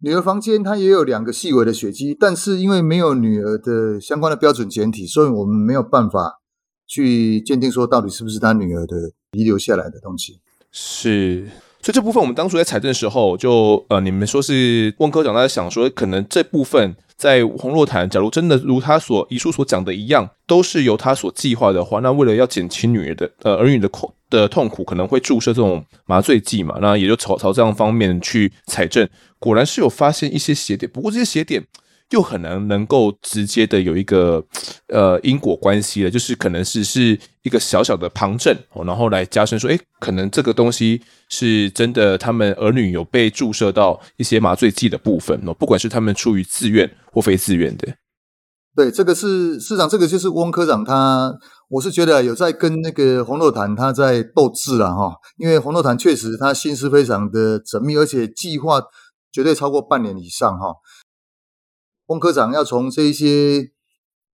[0.00, 6.40] 女儿房间它也有两个细微的血迹，但是因为没有女儿的相关的标准简体，所以我们没有办法。
[6.88, 10.40] 去鉴定说到底是不是她女儿的遗留下来的东西？
[10.70, 11.48] 是，
[11.82, 29.08] 所以这部分我们当初在采证的时候就，呃，你们说是翁科长他在想说，可能这部分在洪若潭，假如真的如他所遗书所讲的一样，都是由他所计划的话，那为了要减轻女儿的呃儿女的痛的痛苦，可能会注射这种麻醉剂嘛，那也就朝朝这样方面去采证，
[29.40, 31.64] 果然是有发现一些血点，不过这些血点。
[32.12, 34.44] 又很难能够直接的有一个
[34.88, 47.88] 呃因果关系了，就是可能是是一个小小的旁证，然后来加深说，诶，可能这个东西是真的，他们儿女有被注射到一些麻醉剂的部分哦，不管是他们出于自愿或非自愿的。
[48.74, 51.30] 对，这个是市长，这个就是翁科长他，
[51.68, 58.80] 我是觉得有在跟那个洪若谈他在斗智了哈，因为洪若谈确实他心思非常的缜密，而且计划
[59.30, 60.74] 绝对超过半年以上哈。
[62.06, 63.70] 翁科长要从这些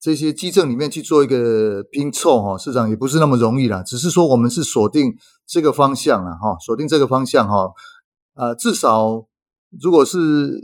[0.00, 3.82] 这些基证里面去做一个拼凑哈，市长也不是那么容易啦。
[3.82, 5.14] 只是说我们是锁定
[5.46, 7.72] 这个方向了哈，锁定这个方向哈，
[8.34, 9.26] 啊，至少
[9.80, 10.60] 如果是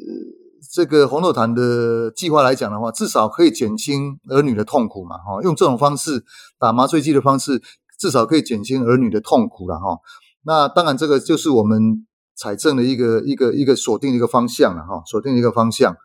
[0.72, 5.42] 这个洪若潭的计划来讲的话，至少可以减轻儿女的痛苦嘛哈。
[5.42, 6.22] 用这种方式
[6.58, 7.62] 打麻醉剂的方式，
[7.98, 9.98] 至少可以减轻儿女的痛苦了哈。
[10.44, 15.96] 那当然，这个就是我们采证的一个一个一个锁定的一个方向了哈，锁定的一个方向。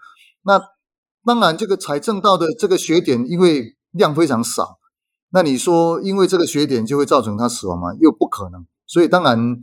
[0.44, 0.62] 那
[1.26, 4.78] 当然，这个采证到的这个血点，因为量非常少，
[5.32, 7.96] 那你说因为这个血点就会造成他死亡吗？
[8.00, 8.66] 又不可能。
[8.86, 9.60] 所以当然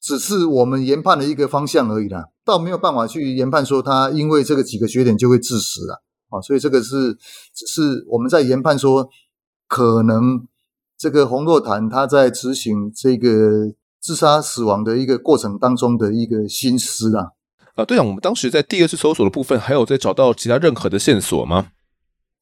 [0.00, 6.40] 只是我们研判的一个方向而已啦，倒没有办法去研判说他因为这个几个血点就会致死了啊。
[6.40, 7.18] 所以这个是
[7.52, 9.08] 只是我们在研判说，
[9.66, 10.46] 可能
[10.96, 17.32] 这个洪若潭他在执行这个自杀死亡的一个过程当中的一个心思啊。
[17.76, 21.68] 啊，队长，我们当时在第二次搜索的部分，还有在找到其他任何的线索吗？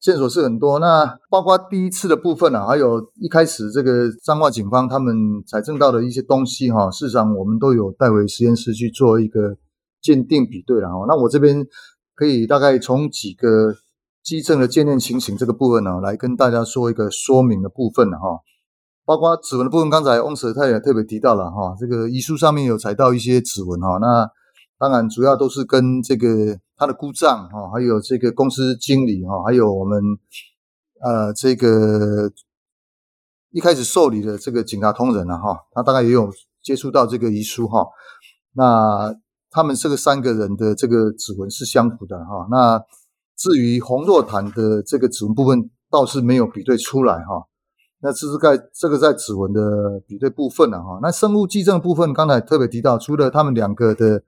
[0.01, 5.13] 线索是很多，那包括第一次的部分啊，还有一开始这个彰化警方他们
[5.45, 9.57] 采证到的一些东西哈，事实上我们都有带回实验室去做一个
[10.01, 11.05] 鉴定比对了哈。
[11.07, 11.67] 那我这边
[12.15, 13.75] 可以大概从几个
[14.23, 18.39] 基证的鉴定情形这个部分呢，来跟大家说一个说明的部分了哈。
[19.05, 24.31] 包括指纹的部分，刚才翁舍太也特别提到了哈，这个遗书上面有采到一些指纹哈，那。
[24.79, 30.01] 当然，主要都是跟这个他的姑丈哈，还有这个公司经理哈，还有我们
[31.01, 32.31] 呃这个
[33.51, 36.31] 一开始受理的这个警察同仁了哈，他大概也有
[36.63, 37.85] 接触到这个遗书哈。
[38.53, 39.13] 那
[39.51, 42.47] 他们这个三个人的这个指纹是相符的哈。
[42.49, 42.81] 那
[43.35, 47.45] 至于洪若潭的这个指纹部分，倒是没有比对出来哈。
[47.99, 50.99] 那这是在这个在指纹的比对部分了哈。
[51.01, 54.23] 那生物迹证部分，刚才特别提到，除了他们两个的。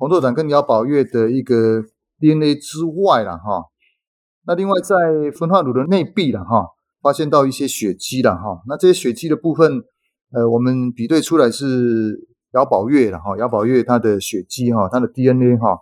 [0.00, 1.84] 洪若潭跟姚宝月的一个
[2.18, 3.66] DNA 之外了哈，
[4.46, 4.96] 那另外在
[5.38, 6.68] 焚化炉的内壁了哈，
[7.02, 9.82] 发现到一些血迹了哈，那这些血迹的部分，
[10.32, 12.18] 呃，我们比对出来是
[12.54, 15.78] 姚宝月了哈，姚宝月他的血迹哈，他的 DNA 哈，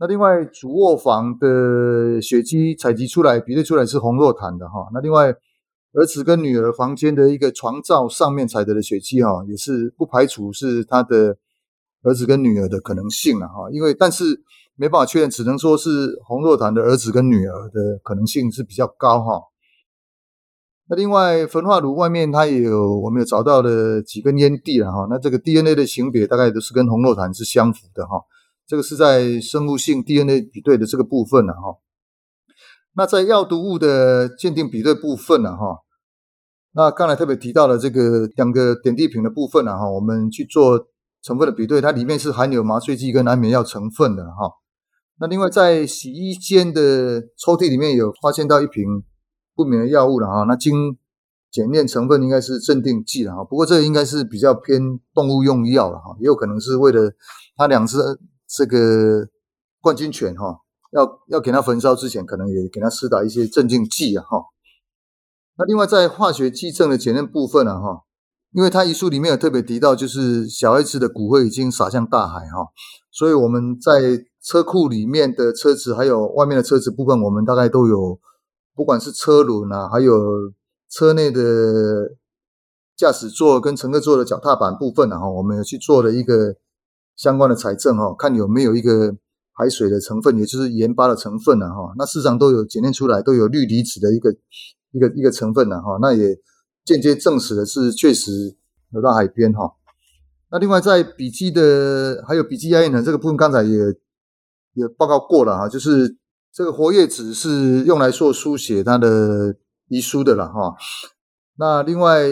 [0.00, 5.26] 那另外主卧房的血迹采集出来，比对出来是洪若潭的哈，那另外
[5.92, 11.36] 儿子跟女儿房间的一个床罩上面采得的血迹哈，也是不排除是他的。
[12.04, 14.42] 儿子跟女儿的可能性了哈，因为但是
[14.76, 19.40] 没办法确认，只能说是洪若潭的儿子跟女儿的可能性是比较高哈。
[20.86, 28.20] 那另外焚化炉外面它也有我们有找到的几根烟蒂了哈，那这个 DNA 的型别大概都是跟洪若潭是相符的哈。
[28.66, 31.78] 这个是在生物性 DNA 比对的这个部分了哈。
[32.96, 35.78] 那在药毒物的鉴定比对部分了哈，
[36.72, 40.88] 那刚才特别提到了这个两个点滴瓶的部分了哈，我们去做。
[41.24, 44.60] 成分的比对，它里面是含有麻醉剂跟安眠药成分的哈。
[45.18, 48.84] 那另外在洗衣间的抽屉里面有发现到一瓶
[49.54, 50.44] 不明的药物了哈。
[50.44, 50.98] 那经
[51.50, 53.42] 检验成分应该是镇定剂了哈。
[53.42, 57.10] 不过这应该是比较偏动物用药了哈，也有可能是为了
[57.56, 57.96] 他两只
[58.46, 59.26] 这个
[59.80, 60.60] 冠军犬哈，
[60.92, 64.44] 要要给它焚烧之前，可能也给它施打一些镇静剂啊哈。
[65.56, 68.02] 那另外在化学剂证的检验部分啊哈，
[68.54, 72.68] 因为他遗书里面有特别提到，就是小孩子的骨灰已经洒向大海哈，
[73.10, 78.18] 所以我们在车库里面的车子还有外面的车子部分，我们大概都有，
[78.74, 80.14] 不管是车轮啊，还有
[80.88, 82.12] 车内的
[82.96, 86.54] 驾驶座跟乘客座的脚踏板部分啊哈，我们有去做了一个
[87.16, 89.16] 相关的采证哈，看有没有一个
[89.52, 94.32] 海水的成分，也就是盐巴的成分啊哈，那市场都有检验出来，都有氯离子的一个。
[94.94, 96.24] 一个一个成分呢，哈，那也
[96.84, 98.56] 间接证实的是确实
[98.90, 99.72] 流到海边哈。
[100.50, 103.76] 那另外在笔记的还有笔记压印呢，这个部分刚才也
[104.74, 106.16] 也报告过了哈，就是
[106.52, 109.56] 这个活页纸是用来做书写他的
[109.88, 110.74] 遗书的了哈。
[111.56, 112.22] 那另外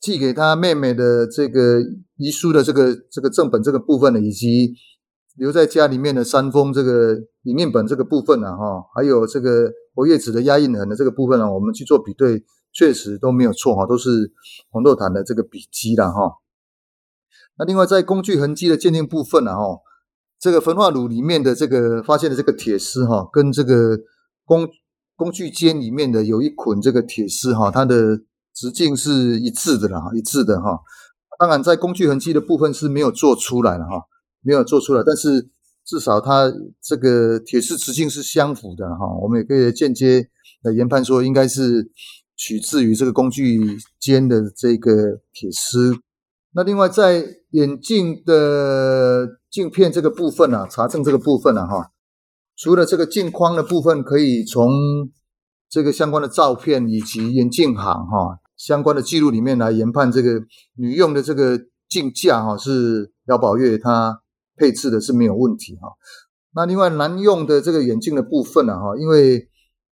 [0.00, 1.80] 寄给他妹妹的这个
[2.16, 4.74] 遗书的这个这个正本这个部分呢，以及
[5.36, 9.72] 留在家里面的三封这个影印本这个部分呢，哈，还有这个。
[9.94, 12.42] 活页纸的压印痕的这个部分呢，我们去做比对，
[12.72, 14.32] 确实都没有错哈，都是
[14.70, 16.38] 洪若潭的这个笔迹了哈。
[17.58, 19.80] 那另外在工具痕迹的鉴定部分呢，哈，
[20.38, 23.98] 这个焚化炉里面的这个发现的这个铁丝哈，跟这个
[24.44, 24.68] 工
[25.14, 28.18] 工具间里面的有一捆这个铁丝哈，它的
[28.54, 30.80] 直径是一致的啦，一致的哈。
[31.38, 34.02] 当然在工具痕迹的部分是没有做出来了哈，
[34.40, 35.50] 没有做出来，但是。
[35.84, 36.48] 至少它
[36.80, 40.24] 这个铁丝直径是相符的哈，我们也可以间接
[40.62, 41.90] 的研判说，应该是
[42.42, 45.94] 取自于这个工具间的这个铁丝。
[46.54, 51.92] 那另外在眼镜的镜片这个部分啊，查证这个部分啊哈，
[52.56, 54.68] 除了这个镜框的部分，可以从
[55.70, 60.42] 这个相关的照片以及眼镜行哈相关的记录里面来研判这个
[60.76, 64.18] 女用的这个镜架哈是姚宝月她。
[64.54, 65.88] 配置的是没有问题哈，
[66.54, 69.48] 那另外男用的这个眼镜的部分呢哈，因为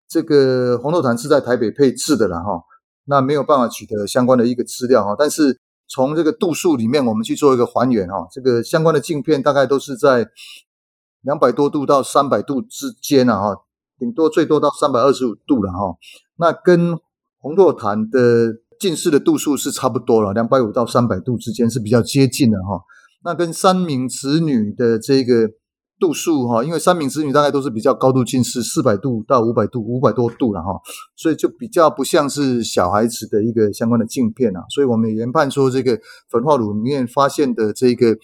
[0.07, 2.63] 这个洪若潭是在台北配置的了哈，
[3.05, 10.27] 那没有办法取得相关的一个资料哈，但是从这个度数里面我们去做一个还原哈，这个相关的镜片大概都是在
[11.21, 13.55] 两百多度到三百度之间啊哈，
[13.97, 15.95] 顶多最多到三百二十五度了哈，
[16.37, 16.97] 那跟
[17.39, 22.83] 洪若潭的近视的度数是差不多了，两百五到三百度之间是比较接近的哈。
[23.23, 25.49] 那跟三名子女的这个
[25.99, 30.79] 度数哈，因为三名子女大概都是比较高度近视，四百度到五百度，五百多度了哈，
[31.15, 34.61] 所以就比较不像是小孩子的一个相关的镜片啊。
[34.69, 38.17] 所以我们研判说，这个焚化炉里面发现的这个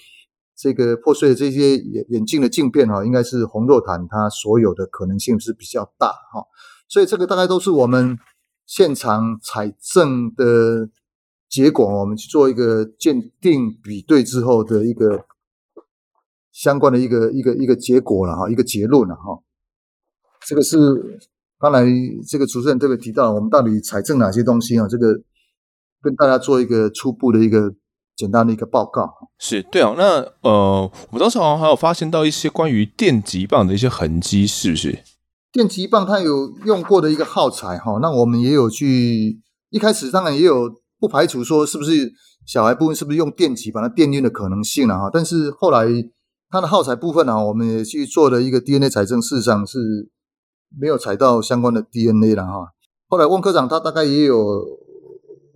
[0.57, 6.45] 这个破碎的这些眼眼镜的镜片哈，应该是红肉毯它所有的可能性是比较大哈。
[6.89, 8.17] 所以这个大概都是我们
[8.65, 10.89] 现场采证的。
[11.49, 15.25] 结果我们去做一个鉴定比对之后的一个
[16.51, 19.39] 相关的一个一个一个结果了哈，一个结论了哈。
[20.47, 20.77] 这个是
[21.59, 21.85] 刚才
[22.27, 24.87] 这个主持人特别提到，我们到底采证哪些东西啊？
[24.87, 25.13] 这个
[26.01, 27.73] 跟大家做一个初步的一个
[28.15, 29.09] 简单的一个报告。
[29.39, 35.03] 是对啊，那呃，我们当时好像还有发现到一些关于电极棒的一些痕迹，是不是？
[35.51, 40.81] 电极棒它有用过的一个耗材哈，那我们也有去一开始当然也有。
[41.01, 42.13] 不排除说是不是
[42.45, 45.87] 小孩部分是不是用电极把它电晕的可能性了哈，但是后来
[46.51, 50.11] 它的耗材部分呢，我们也去做了一个 DNA 采证，事实上是
[50.77, 52.73] 没有采到相关的 DNA 了哈。
[53.07, 54.63] 后来汪科长他大概也有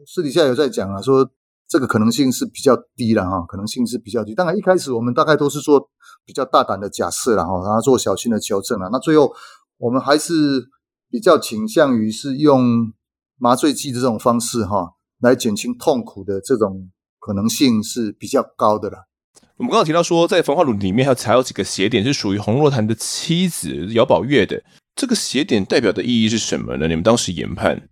[0.08, 1.30] 私底下有在讲啊，说
[1.68, 4.34] 这个可能性是比较低了哈，可能性是比较低。
[4.34, 5.90] 当然一开始我们大概都是做
[6.26, 8.90] 比较大胆的假设了哈，然后做小心的求证了。
[8.92, 9.34] 那最后
[9.78, 10.70] 我们还是
[11.10, 12.94] 比较倾向于是用
[13.38, 14.94] 麻醉剂的这种方式哈。
[15.20, 19.08] 来减轻痛苦的这种可能性是比较高的了。
[19.58, 24.62] 我们刚刚提到说，在焚化炉里面还有还有几个血点是属于洪若潭的妻子姚宝月的，
[24.94, 26.88] 这个血点代表的意义是什么呢？
[26.88, 27.88] 你们当时研判？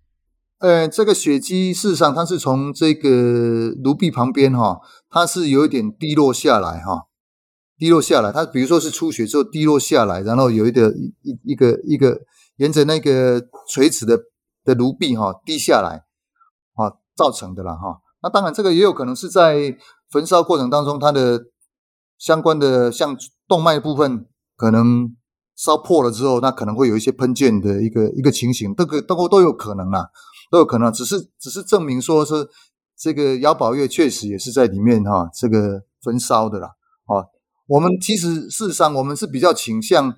[0.59, 7.07] 呃，这个血迹事实上它是从这个炉壁旁边哈，它是有一点滴落下来哈，
[7.77, 8.31] 滴落下来。
[8.31, 10.89] 它比如说是出血之后滴落下来，然后有一点
[11.21, 12.19] 一一个一个
[12.57, 14.19] 沿着那个垂直的
[14.65, 16.03] 的炉壁哈滴下来
[16.75, 16.99] 啊。
[17.15, 19.77] 造成的了哈，那当然这个也有可能是在
[20.09, 21.39] 焚烧过程当中，它的
[22.23, 23.17] 相关的像
[23.49, 25.13] 动脉部分可能
[25.57, 30.07] 烧破了之后，那可能会有一些喷溅的一个一个情形，这个都都有可能啦，
[30.49, 32.47] 都有可能，只是只是证明说是
[32.97, 36.67] 这个姚宝月确实也是在里面哈，这个焚烧的啦，
[37.07, 37.27] 啊，
[37.67, 40.13] 我们其实事实上我们是比较倾向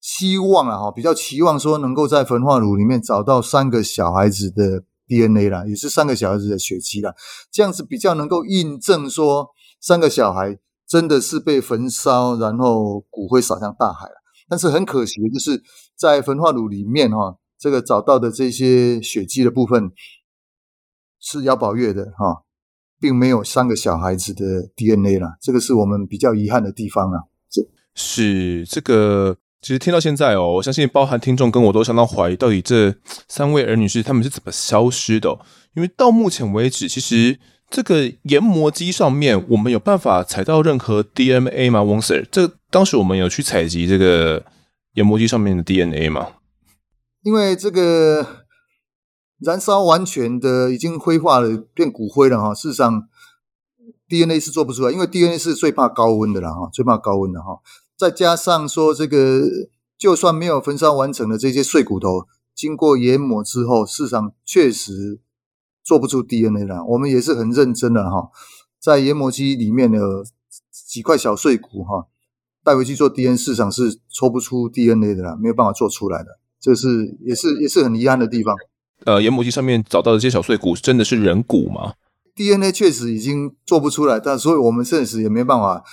[0.00, 4.84] 希望啊哈，比较期望说能够在焚化炉里面找到三个小孩子的。
[5.08, 7.14] DNA 啦，也是三个小孩子的血迹啦，
[7.52, 14.14] 这样子比较能够印证说三个小孩真的是被焚烧，然后骨灰撒向大海了。
[14.48, 15.62] 但是很可惜的就是
[15.96, 19.90] 在焚化炉里面哈，这个找到的这些血迹的部分
[21.20, 22.44] 是姚宝月的哈，
[23.00, 27.24] 并没有三个小孩子的 DNA 啦，这个是我们比较遗憾的地方啊。
[27.50, 27.62] 这
[27.94, 29.36] 是这个。
[29.62, 32.94] 其实听到现在哦，我相信包含听众跟我都相当怀疑，到底这
[33.26, 35.36] 三位儿女是他们是怎么消失的？
[35.74, 41.82] 因为到目前为止，其实这个研磨机上面我们有办法采到任何 DNA 吗？
[41.82, 44.44] 翁 Sir，这当时我们有去采集这个
[44.94, 46.28] 研磨机上面的 DNA 吗？
[47.22, 48.44] 因为这个
[49.40, 52.54] 燃烧完全的已经灰化了，变骨灰了哈。
[52.54, 53.08] 事实上
[54.08, 57.58] ，DNA 是做不出来，因为 DNA 是最怕高温的了哈，最怕高温的哈。
[57.98, 59.42] 再加上说，这个
[59.98, 65.18] 就算没有焚烧完成的这些碎骨头，经过研磨之后，事实上确实
[65.86, 66.82] 做不出 DNA 来。
[66.82, 68.28] 我们也是很认真的哈，
[68.80, 69.98] 在研磨机里面的
[70.70, 72.08] 几块小碎骨哈，
[72.64, 78.54] 带回去做 DNA，市场是抽不出 DNA 的啦，没有办法做出来的，这是也是也是很遗憾的地方。
[79.04, 81.94] 呃，研磨机上面找到的这些小碎骨，真的是人骨吗
[82.34, 85.84] ？DNA 确实已经做不出来，但所以我们现实也没办法。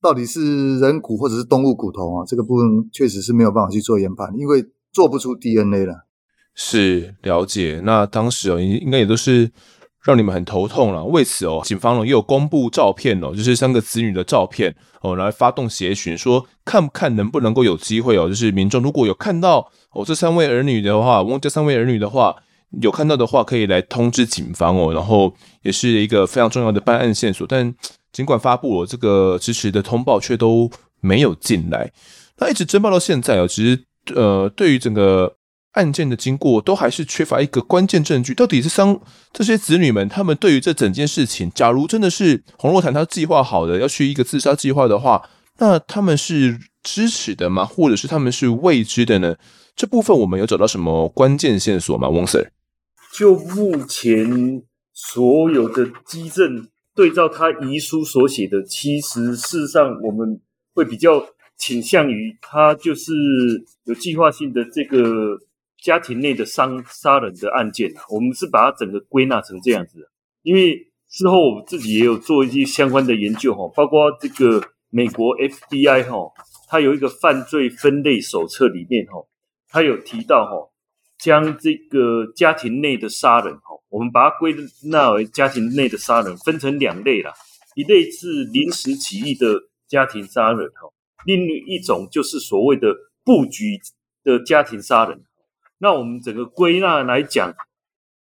[0.00, 2.24] 到底是人骨或者是动物骨头啊？
[2.26, 6.08] 这个部分确实是没有办法去做研判，因为做不出 DNA 了。
[6.54, 7.80] 是了解。
[7.84, 9.50] 那当时哦，应应该也都是
[10.04, 11.04] 让你们很头痛了。
[11.04, 22.36] 为此哦，警方呢也有公布照片哦，就是三个子女的照片哦，来发动协寻，说看不看能不能够有机会哦，就是民众如果有看到哦这三位儿女的话，问这三位儿女的话，
[22.80, 27.74] 有看到的话可以来通知警方哦，然后也是一个非常重要的办案线索，但。
[28.12, 31.90] 尽管发布了这个支持的通报，却都没有进来。
[32.36, 33.84] 那一直侦报到现在哦，其实
[34.14, 35.34] 呃，对于整个
[35.72, 38.34] 案件的经过，都还是缺乏一个关键证据。
[38.34, 38.98] 到底是三
[39.32, 47.64] 这些子女们，他们对于这整件事情，假如真的是洪若潭他计划好的要去一个自杀计划的话，那他们是支持的吗？
[47.64, 49.36] 或者是他们是未知的呢？
[49.74, 52.08] 这部分我们有找到什么关键线索吗？
[52.08, 52.50] 翁 Sir，
[53.16, 54.62] 就目前
[54.92, 56.68] 所有的基证。
[56.94, 60.38] 对照他遗书所写的，其实事实上我们
[60.74, 61.24] 会比较
[61.56, 63.12] 倾向于他就是
[63.84, 65.38] 有计划性的这个
[65.82, 67.92] 家庭内的伤杀人的案件。
[68.08, 70.08] 我们是把它整个归纳成这样子，
[70.42, 70.78] 因为
[71.10, 76.32] 之后我们自己也有做一些相关的研究哈，包括这个美国 FBI 哈，
[76.68, 79.26] 它有一个犯罪分类手册里面哈，
[79.68, 80.68] 它有提到哈。
[81.18, 84.52] 将这个家庭内的杀人，哈，我们把它归
[84.90, 87.32] 纳为家庭内的杀人，分成两类啦。
[87.76, 89.54] 一类是临时起意的
[89.86, 90.90] 家庭杀人，哈，
[91.24, 92.92] 另一种就是所谓的
[93.24, 93.78] 布局
[94.24, 95.22] 的家庭杀人。
[95.82, 97.52] 那我们整个归纳来讲，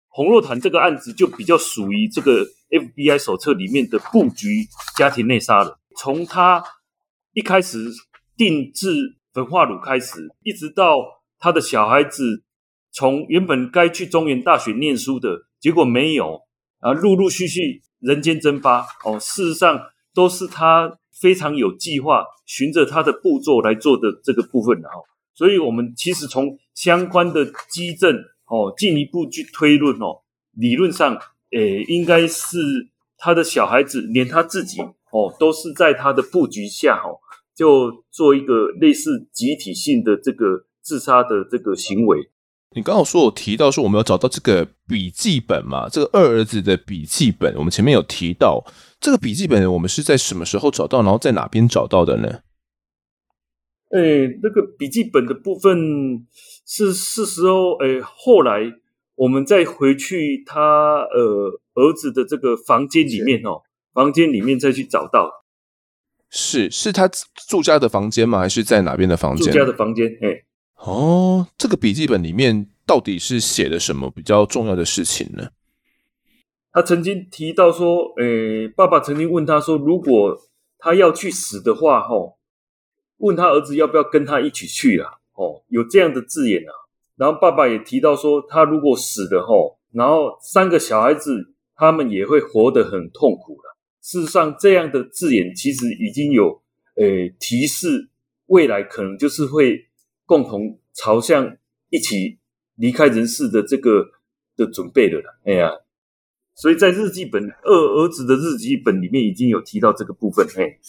[0.07, 4.65] 洪若潭这个案子就比较属于这个 FBI 手册里面的布局
[4.97, 5.71] 家庭内杀人。
[5.95, 6.63] 从他
[7.33, 7.77] 一开始
[8.35, 10.97] 定制焚化炉开始，一直到
[11.37, 12.43] 他的小孩子。
[12.91, 16.41] 从原本该去中原大学念书的，结果没有，
[16.79, 19.79] 啊，陆陆续续人间蒸发，哦，事实上
[20.15, 24.95] 都是他非常有计划，循着他的步骤来做的这个部分的哈。
[25.41, 28.15] 所以，我们其实从相关的基证
[28.45, 30.21] 哦，进一步去推论哦，
[30.51, 31.17] 理论上，
[31.49, 32.59] 诶，应该是
[33.17, 37.17] 他的小孩子，连他自己哦，都是在他的布局下哦，
[37.55, 42.29] 就做一个类似集体性的这个自杀的这个行为。
[42.75, 45.89] 你刚好说，我提到说我们有找到这个笔记本嘛？
[45.89, 48.63] 这个二儿子的笔记本，我们前面有提到
[48.99, 52.41] 这个笔记本，我们是在什么时候找到，然后在哪边找到的呢？
[53.93, 56.25] 诶，那个笔记本的部分
[56.65, 58.61] 是是时候，诶，后来
[59.15, 63.61] 我们再回去他呃儿子的这个房间里面哦，
[63.93, 65.29] 房间里面再去找到。
[66.29, 67.09] 是是他
[67.49, 68.39] 住家的房间吗？
[68.39, 69.47] 还是在哪边的房间？
[69.47, 70.45] 住家的房间，诶。
[70.75, 75.49] 哦，这个笔记本里面到底是写的什么比较重要的事情呢？
[76.71, 80.39] 他曾经提到说，诶，爸爸曾经问他说，如果
[80.79, 82.37] 他要去死的话，吼，
[83.21, 85.09] 问他儿子要不要跟他一起去啊？
[85.33, 86.73] 哦，有这样的字眼啊。
[87.15, 93.77] 然后爸爸也提到说，他如果死的吼，然后三个小孩子他们也会活得很痛苦了。
[94.01, 96.61] 事实上，这样的字眼其实已经有，
[96.95, 98.09] 诶，提示
[98.47, 99.87] 未来可能就是会。
[100.23, 101.57] 共同朝向
[101.89, 102.39] 一起
[102.75, 104.11] 离开人世的这个
[104.55, 105.69] 的准备的了，哎呀，
[106.55, 110.47] 所以在日记本二儿子的日记本里面已经有提到这个部分。
[110.55, 110.79] 嘿，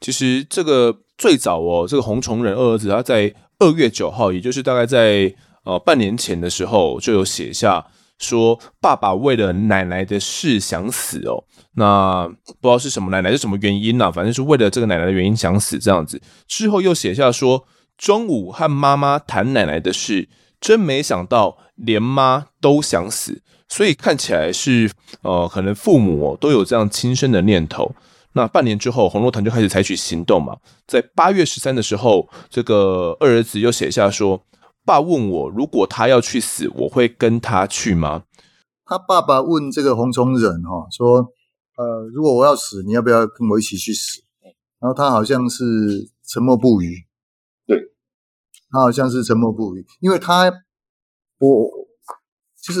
[0.00, 5.32] 其实这个最早哦，这个红虫人二儿子他在二月九号，也就是大概在
[5.64, 7.86] 呃半年前的时候，就有写下
[8.18, 11.44] 说爸爸为了奶奶的事想死哦。
[11.76, 12.28] 那
[12.60, 16.20] 不知道是什么奶奶是什么原因呢、反正是为了这个奶奶的原因想死这样子。
[16.46, 17.64] 之后又写下说，
[17.96, 20.28] 中午和妈妈谈奶奶的事，
[20.60, 23.42] 真没想到连妈都想死。
[23.68, 24.90] 所以看起来是
[25.22, 27.94] 呃，可能父母、都有这样轻生的念头。
[28.36, 30.58] 那半年之后，洪若潭就开始采取行动嘛。
[30.88, 34.44] 在八月十三的时候，这个二儿子又写下说
[34.84, 38.24] ：“爸问我，如果他要去死，我会跟他去吗？”
[38.84, 41.32] 他爸爸问这个洪崇仁哈说
[41.78, 44.20] ：“呃，如果我要死，你要不要跟我一起去死？”
[44.80, 45.64] 然后他好像是
[46.26, 47.06] 沉默不语。
[47.66, 47.78] 对，
[48.70, 50.52] 他好像是沉默不语，因为他
[51.38, 51.70] 我
[52.60, 52.80] 其实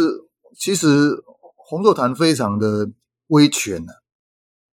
[0.58, 1.10] 其实
[1.56, 2.90] 洪若潭非常的
[3.28, 4.03] 威权呢、啊。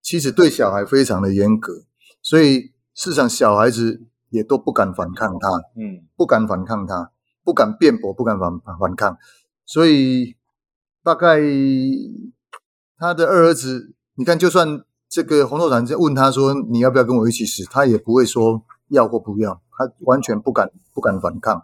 [0.10, 1.84] 其实对小孩非常的严格，
[2.24, 7.12] 所以事实上小孩子也都不敢反抗他，嗯，不敢反抗他，
[7.44, 9.16] 不敢辩驳，不敢反反抗。
[9.68, 10.36] 所以
[11.04, 11.40] 大概
[12.98, 21.62] 他的二儿子，你看，就算这个洪若潭在问他说你要不要跟我一起死，他也不会说要或不要，他完全不敢不敢反抗。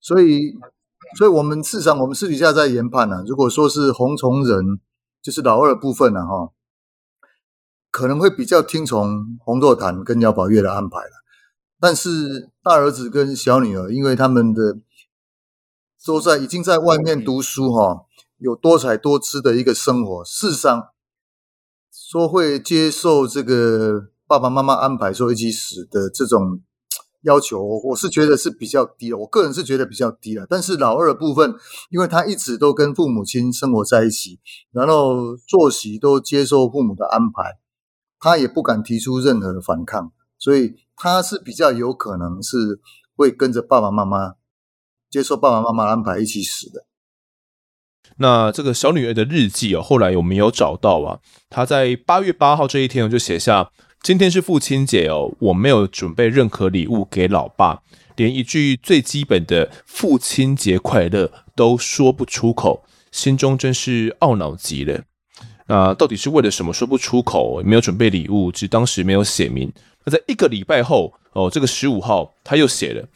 [0.00, 0.58] 所以，
[1.16, 4.80] 所以我们事实上我们私底下在研判呢、啊，如果说是红虫人，
[5.22, 6.50] 就是老二的部分呢、啊，哈。
[7.94, 11.12] 可能会比较听从洪若潭跟姚宝月的安排了，
[11.78, 14.80] 但是大儿子跟小女儿，因为他们的
[16.04, 18.04] 都在已经在外面读书哈，
[18.38, 20.88] 有多彩多姿的一个生活，事实上
[21.92, 26.62] 说会接受这个爸爸妈妈安排说一起死的这种
[27.22, 29.18] 要求，我是觉得是比较低的。
[29.18, 30.44] 我个人是觉得比较低了。
[30.50, 31.54] 但是老二的部分，
[31.90, 34.40] 因为他一直都跟父母亲生活在一起，
[34.72, 37.60] 然后作息都接受父母的安排。
[38.24, 42.80] 他也不敢提出任何的反抗，所以他是比较有可能是
[43.14, 44.36] 会跟着爸爸妈妈
[45.10, 46.86] 接受爸爸妈妈安排一起死的。
[48.16, 51.20] 那这个小女儿的日记哦，后来有没有找到啊？
[51.50, 53.70] 她在八月八号这一天就写下：
[54.02, 57.82] 今天是父亲节哦，我没有准备任何礼物给老爸，
[58.16, 65.02] 连一句最基本的父亲节快乐都说不出口，心中真是懊恼极了。
[65.66, 67.62] 那到底是为了什么说不出口？
[67.64, 69.72] 没有准备礼物，只当时没有写明。
[70.04, 73.08] 那在一个礼拜后，哦，这个十五号他又写了：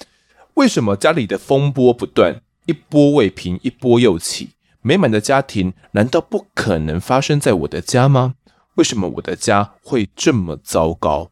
[0.55, 4.51] 为什么家里的风波不断，一波未平，一波又起？
[4.81, 8.35] 美满的家庭难道不可能发生在我的家吗？
[8.77, 11.31] 为什么我的家会这么糟糕？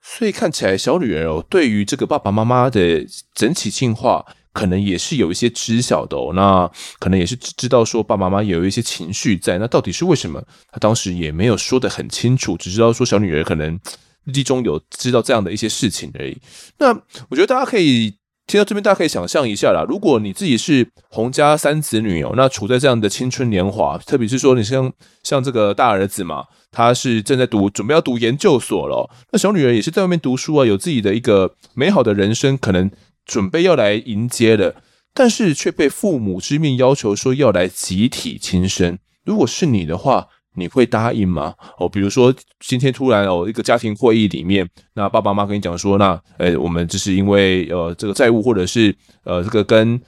[0.00, 4.24] 所以看起来，小女儿哦，对于这个爸爸妈妈的整体进化。
[4.54, 10.40] 可能也是有一些知晓的哦，那可能也是知道说爸爸妈妈有一些情绪在，那到底是为什么？
[10.70, 13.78] 他当时也没有说得很清楚，只知道说小女儿可能
[14.24, 16.38] 日记中有知道这样的一些事情而已。
[16.78, 16.90] 那
[17.28, 18.14] 我觉得大家可以
[18.46, 24.92] 听到这边，大家可以想象一下啦，如果你自己是洪家三子女哦，那处在这样的青春年华，特别是说你像
[25.24, 32.88] 像这个大儿子嘛，他是正在读，准备要读研究所了，那小女儿也是在外面读书啊，有自己的一个美好的人生，可能。
[33.24, 38.98] 准备要来迎接了，但是却被父母之命要求说要来集体轻生。
[39.24, 41.54] 如果是你的话，你会答应吗？
[41.78, 48.94] 哦，比如说今天突然哦一个家庭会议里面，那爸爸妈妈跟你讲说，那呃我们就是因为呃这个债务或者是
[49.24, 50.00] 呃这个跟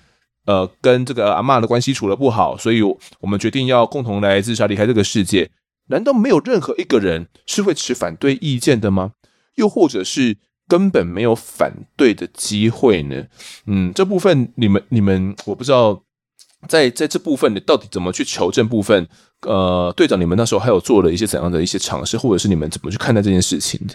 [0.44, 5.50] 呃跟这个阿嬷的关系处得不好，所以我们决定要共同来自杀离开这个世界。
[5.88, 9.12] 难道没有任何一个人是会持反对意见的吗？
[9.54, 10.36] 又或者是？
[10.68, 13.26] 根本没有反对的机会呢。
[13.66, 16.02] 嗯，这部分你们你们我不知道
[16.68, 19.08] 在，在这部分你到底怎么去求证部分？
[19.42, 23.94] 呃，队长，你们那时候还有做了一些怎样的一些尝试，或者是你们怎么去看待这件事情的？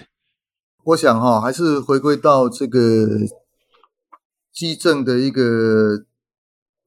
[0.83, 3.07] 我想哈、还是回归到这个
[4.53, 6.05] 基证的一个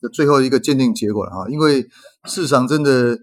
[0.00, 1.88] 的最后一个鉴定结果了哈，因为
[2.24, 3.18] 市场真的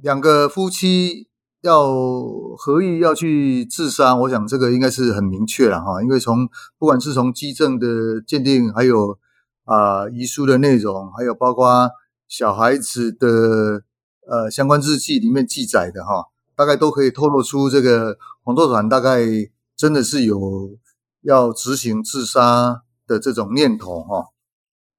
[0.00, 1.28] 两个夫妻。
[1.62, 1.94] 要
[2.58, 6.02] 何意要去自杀，我想这个应该是很明确了哈。
[6.02, 9.16] 因为从不管是从基证的鉴定，还有
[9.64, 11.88] 啊、遗书的内容，还有包括
[12.26, 13.84] 小孩子的
[14.28, 19.20] 呃相关日记里面记载的哈，大概都可以透露出这个洪若潭大概
[19.76, 20.76] 真的是有
[21.20, 24.26] 要执行自杀的这种念头哈。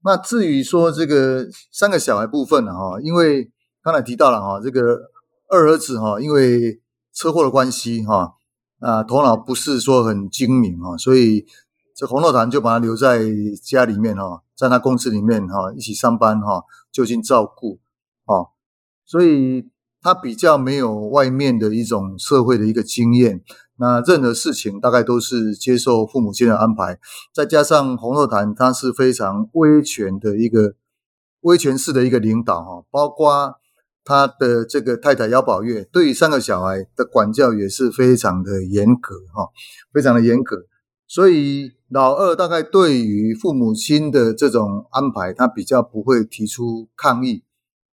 [0.06, 3.52] 那至于说这个三个小孩部分呢哈，因为
[3.84, 5.12] 刚才提到了哈这个。
[5.54, 6.82] 二儿子哈，因为
[7.14, 8.34] 车祸的关系哈，
[8.80, 11.46] 啊，头脑不是说很精明哈，所以
[11.96, 13.22] 这洪若潭就把他留在
[13.62, 17.80] 家里面哈，在他公司里面哈一起上班哈，就近照顾
[18.26, 18.50] 啊，
[19.06, 19.70] 所以
[20.02, 23.44] 他比较没有外面的一种社会的一个经验，
[23.78, 26.98] 那任何事情大概都是接受父母亲的安排，
[27.32, 30.74] 再加上洪若潭他是非常威权的一个
[31.42, 33.60] 威权式的一个领导哈，包括
[34.06, 39.50] 他的这个太太姚宝月，对三个小孩的管教也是非常的严格哈，
[39.94, 40.58] 非常的严格。
[41.08, 47.44] 所以老二大概对于父母亲的这种安排，他比较不会提出抗议，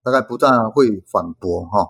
[0.04, 1.90] 大概不大会反驳哈。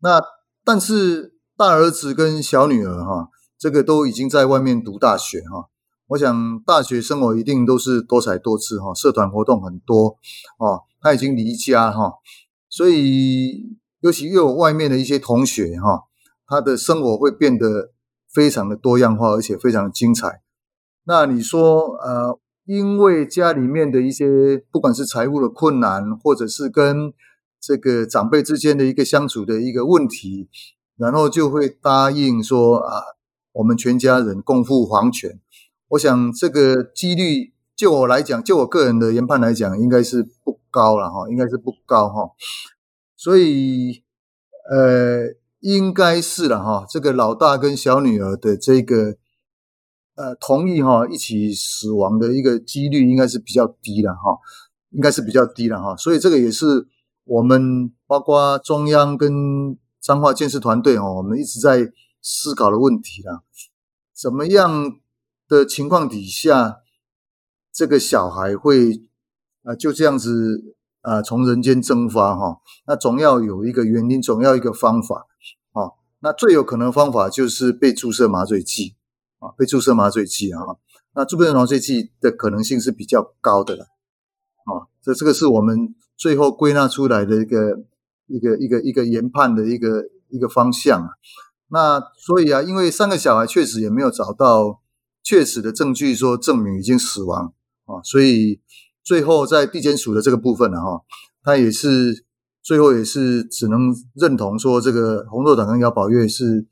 [0.00, 0.22] 那
[0.64, 3.28] 但是大儿子跟小女儿哈，
[3.58, 5.68] 这个都已经在外面读大学哈。
[6.08, 10.16] 我想大学生活一定都是多彩多姿哈，社团活动很多
[10.58, 10.82] 哦。
[11.00, 12.12] 他已经离家哈，
[12.72, 16.04] 所以尤其又有外面的一些同学哈，
[16.46, 17.92] 他的生活会变得
[18.32, 20.40] 非常的多样化，而且非常的精彩。
[21.04, 27.12] 那你说呃，因为家里面的一些不管是财务的困难，或者是跟
[27.60, 30.48] 这个长辈之间的一个相处的一个问题，
[30.96, 33.02] 然后就会答应说啊，
[33.52, 35.38] 我们全家人共赴黄泉。
[35.88, 42.30] 我想这个几率，就我来讲，就我个人的研判来讲，应该是不高了哈，应该是不高哈。
[43.16, 44.04] 所以，
[44.70, 46.86] 呃，应该是了哈。
[46.88, 49.16] 这个老大跟小女儿的这个，
[50.14, 54.38] 呃，同意哈一起死亡的一个几率，应该是比较低了哈，
[54.90, 55.96] 应该是比较低了哈。
[55.96, 56.86] 所以这个也是
[57.24, 63.42] 我们包括中央跟彰化建设团队哈，我们一直在思考的问题了，
[64.14, 64.98] 怎么样？
[65.48, 66.78] 的情况底下，
[67.72, 69.02] 这个小孩会
[69.62, 75.26] 啊就这样子啊从人间蒸发哈，那总要有一个原因，总要一个方法
[75.72, 75.96] 啊。
[76.20, 78.96] 那最有可能方法就是被注射麻醉剂
[79.38, 80.60] 啊，被注射麻醉剂啊。
[81.14, 83.84] 那注射麻醉剂的可能性是比较高的了
[84.64, 84.92] 啊。
[85.02, 87.84] 这这个是我们最后归纳出来的一个
[88.26, 91.10] 一个一个一个研判的一个一个方向啊。
[91.68, 94.80] 那所以啊，因为三个小孩确实也没有找到。
[95.24, 97.54] 确实的证据说证明已经死亡
[97.84, 98.60] 啊，所以
[99.02, 101.02] 最后在地检署的这个部分呢，哈，
[101.42, 102.24] 他也是
[102.62, 106.66] 最后也是只能认同说这个洪若堂跟姚宝月是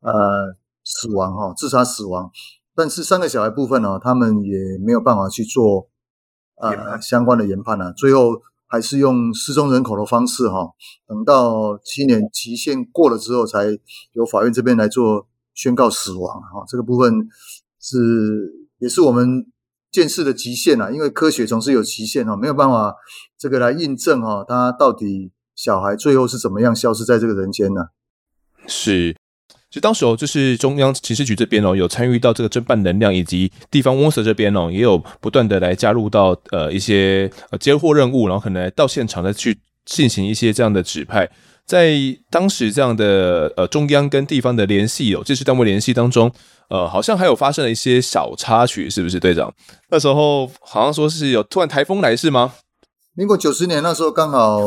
[0.00, 2.30] 呃死亡哈，自杀死亡，
[2.74, 5.88] 但是三个小孩部分呢，他们也没有办法去做
[6.56, 10.70] 呃相关的研判呢，最后还是用失踪人口的方式哈，
[11.06, 13.66] 等到七年期限过了之后，才
[14.12, 17.28] 由法院这边来做宣告死亡哈，这个部分。
[17.78, 17.96] 是，
[18.78, 19.46] 也是我们
[19.96, 22.94] 鉴识的极限啊，因为科学总是有极限哈，没有办法
[23.38, 27.80] 这个来印证哈，他到底小孩最后是怎么样消失在这个人间呢？
[28.66, 29.16] 是，
[29.70, 41.30] 就当时哦，就是中央刑事局这边哦，有参与到这个侦办能量，以及地方翁社这边哦，也有不断的来加入到呃一些呃接获任务，然后可能来到现场再去进行一些这样的指派。
[41.66, 41.96] 在
[42.30, 46.32] 当时这样的呃中央跟地方的联系有，就是单位联系当中，
[46.70, 49.52] 呃，好像还有发生了一些小插曲，是不是队长？
[49.90, 52.54] 那时候好像说是有突然台风来，是吗？
[53.14, 54.58] 民国九十年那时候刚好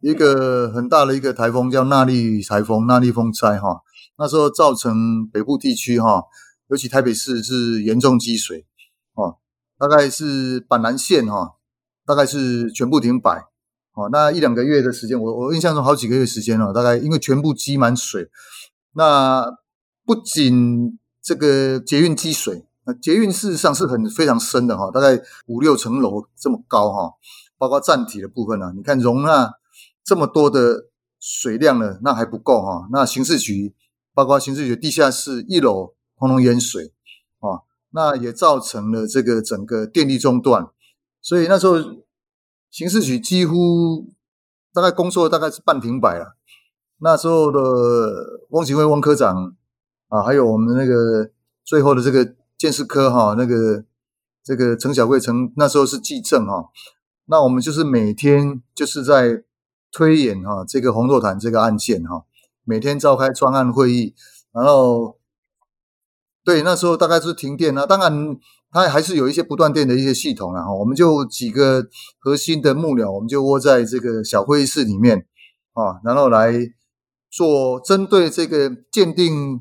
[0.00, 3.82] 一个很大的一个台风叫纳莉台风，纳莉风灾哈，
[4.18, 6.24] 那时候造成北部地区哈，
[6.68, 8.66] 尤其台北市是严重积水
[9.14, 9.36] 哦，
[9.78, 11.52] 大概是板南线哈，
[12.04, 13.51] 大概是全部停摆。
[13.94, 18.30] 哦，那一两个月的时间，我我印象中好几个月时间了，大概因为全部积满水。
[18.94, 19.44] 那
[20.06, 27.12] 不仅这个捷运积水，那捷运事实上是很非常深的哈，大概五六层楼这么高哈，
[27.58, 29.52] 包括站体的部分呢，你看容纳
[30.02, 30.86] 这么多的
[31.20, 32.88] 水量呢，那还不够哈。
[32.90, 33.74] 那刑事局
[34.14, 36.94] 包括刑事局地下室一楼通通淹水
[37.40, 40.66] 啊，那也造成了这个整个电力中断，
[41.20, 41.76] 所以那时候。
[42.72, 44.08] 刑事局几乎
[44.72, 46.38] 大概工作大概是半停摆了。
[47.00, 47.60] 那时候的
[48.50, 49.54] 汪警卫汪科长
[50.08, 51.30] 啊，还有我们那个
[51.62, 53.84] 最后的这个建设科哈，那个
[54.42, 56.70] 这个陈小贵陈那时候是技正哈。
[57.26, 59.44] 那我们就是每天就是在
[59.90, 62.24] 推演哈这个洪若潭这个案件哈，
[62.64, 64.14] 每天召开专案会议，
[64.50, 65.18] 然后
[66.44, 68.36] 对那时候大概是停电啊，当然。
[68.74, 71.86] 它还是有一些不断电的一些系统啊，哈，我们就几个
[72.18, 75.26] 核心的幕僚，我们就窝在这个小会议室里面
[75.74, 76.54] 啊，然后来
[77.30, 79.60] 做针对这个鉴定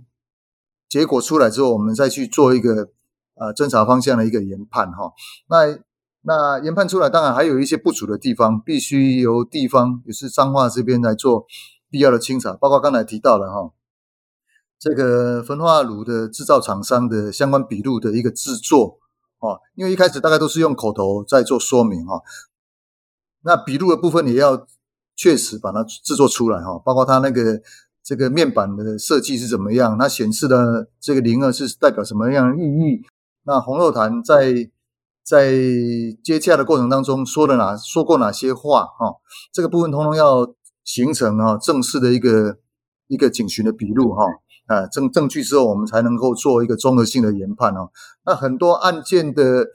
[0.87, 2.91] 结果出来之后，我们再去做一个
[3.35, 5.11] 呃侦查方向的一个研判哈。
[5.49, 5.77] 那
[6.21, 11.45] 那研判出来，当然还有一些不足的地方，必须由地方也是彰化这边来做
[11.89, 13.73] 必要的清查，包括刚才提到的哈。
[14.81, 18.97] 这个焚化炉的制造厂商的相关笔录的一个制作，
[19.37, 22.19] 哦，因为一开始大概都是用口头在做说明哈，
[23.43, 24.65] 那笔录的部分也要
[25.15, 27.61] 确实把它制作出来哈，包括它那个
[28.01, 33.05] 这个面板的设计是怎么样，它显示的这个零二是代表什么样的意义？
[33.43, 34.67] 那洪若潭在
[35.23, 35.53] 在
[36.23, 39.17] 接洽的过程当中说了哪说过哪些话哈，
[39.53, 40.51] 这个部分通通要
[40.83, 42.57] 形成啊正式的一个
[43.05, 44.25] 一个警询的笔录哈
[44.71, 47.89] 啊证证据之后，我们才能够做一个综合性的研判哦。
[48.25, 49.67] 那很多案件的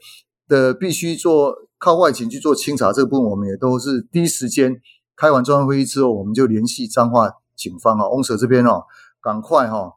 [0.47, 4.75] 的必须做靠外勤去做清查，这个部分我们也都是第一时间
[5.15, 8.83] 开完专案会议之后，我们就联系彰化警方啊，翁舍这边哦，
[9.21, 9.93] 赶快哈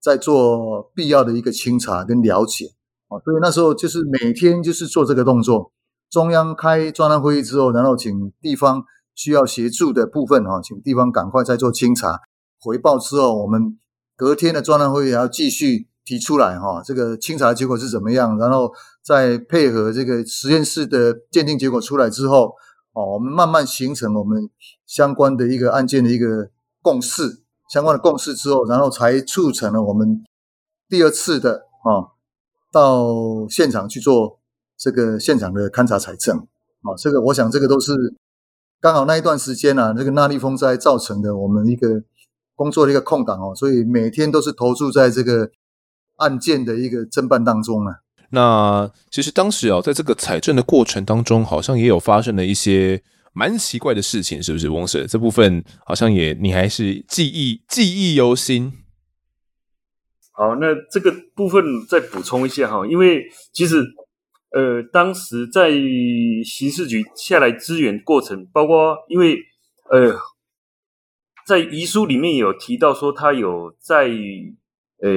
[0.00, 2.66] 再做必要的一个清查跟了解。
[3.08, 5.72] 啊，所以那时候就是每天就是做这个动作。
[6.10, 8.84] 中央开专案会议之后，然后请地方
[9.14, 12.20] 需要协助的部分哈，请地方赶快再做清查。
[12.60, 13.78] 回报之后，我们
[14.16, 18.38] 隔天的专案会议还要继续提出来哈，这个清查结果是怎么样？
[18.38, 22.54] 然后再配合这个实验室的鉴定结果出来之后，
[22.92, 24.48] 哦，我们慢慢形成我们
[24.86, 26.50] 相关的一个案件的一个
[26.82, 30.24] 共识，相关的共识之后，然后才促成了我们
[30.88, 32.16] 第二次的啊。
[32.72, 34.38] 到现场去做
[34.76, 36.36] 这个现场的勘查采证
[36.82, 38.14] 啊，这个我想这个都是
[38.82, 42.02] 刚好那一段时间啊，这个纳莉风灾造成的我们一个
[42.56, 45.50] 工作的一个空档哦，所以每天都是投注在这个
[46.16, 48.00] 案件的一个侦办当中啊。
[48.30, 53.00] 那其实当时啊，在这个采证的过程当中，好像也有发生了一些
[53.32, 55.06] 蛮奇怪的事情，是不是，翁 Sir？
[55.06, 58.72] 这部分好像也你还是记忆记忆犹新。
[60.32, 63.84] 好，那这个部分再补充一下哈，因为其实
[64.50, 65.70] 呃，当时在
[66.44, 69.38] 刑事局下来支援过程，包括因为
[69.90, 70.18] 呃，
[71.46, 74.10] 在遗书里面有提到说他有在
[75.00, 75.10] 呃，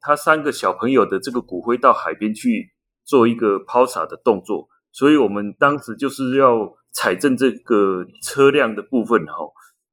[0.00, 2.70] 他三个小朋友的这个骨灰到海边去
[3.04, 9.34] 做一个抛洒的动作，所以我们当时就是要采证这个车辆的部分哈。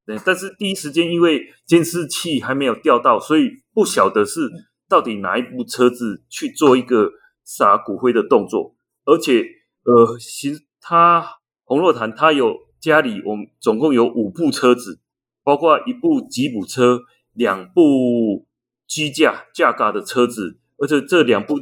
[0.05, 4.49] 对，但是第一时间因为监视器还没有调到，所以不晓得是
[4.88, 7.11] 到底哪一部车子去做一个
[7.43, 8.76] 撒骨灰的动作。
[9.03, 9.43] 而且，
[9.84, 11.26] 呃，其实他
[11.63, 15.01] 洪若潭他有家里，我们总共有五部车子，
[15.46, 17.02] 包括一部吉普车、
[17.34, 18.48] 两部
[18.88, 21.60] 机架架嘎的车子，而且这两部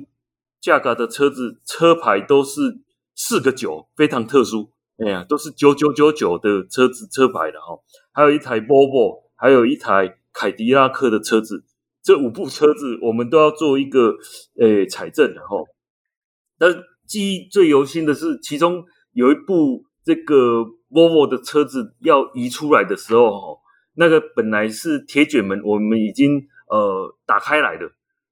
[0.61, 2.79] 架嘎的车子车牌都是
[3.13, 4.71] 四个九，非常特殊。
[4.97, 7.77] 哎呀，都是九九九九的车子车牌的哈，
[8.13, 11.65] 还有一台 Volvo，还有一台凯迪拉克的车子，
[12.03, 14.15] 这五部车子我们都要做一个
[14.61, 15.57] 诶采证的哈。
[16.59, 16.71] 但
[17.07, 23.59] 记忆最犹新的是，其中有一部这个 Volvo 的车子要移出来的时候哈，
[23.95, 27.91] 那个本来是铁卷门，我们已经呃打开来的，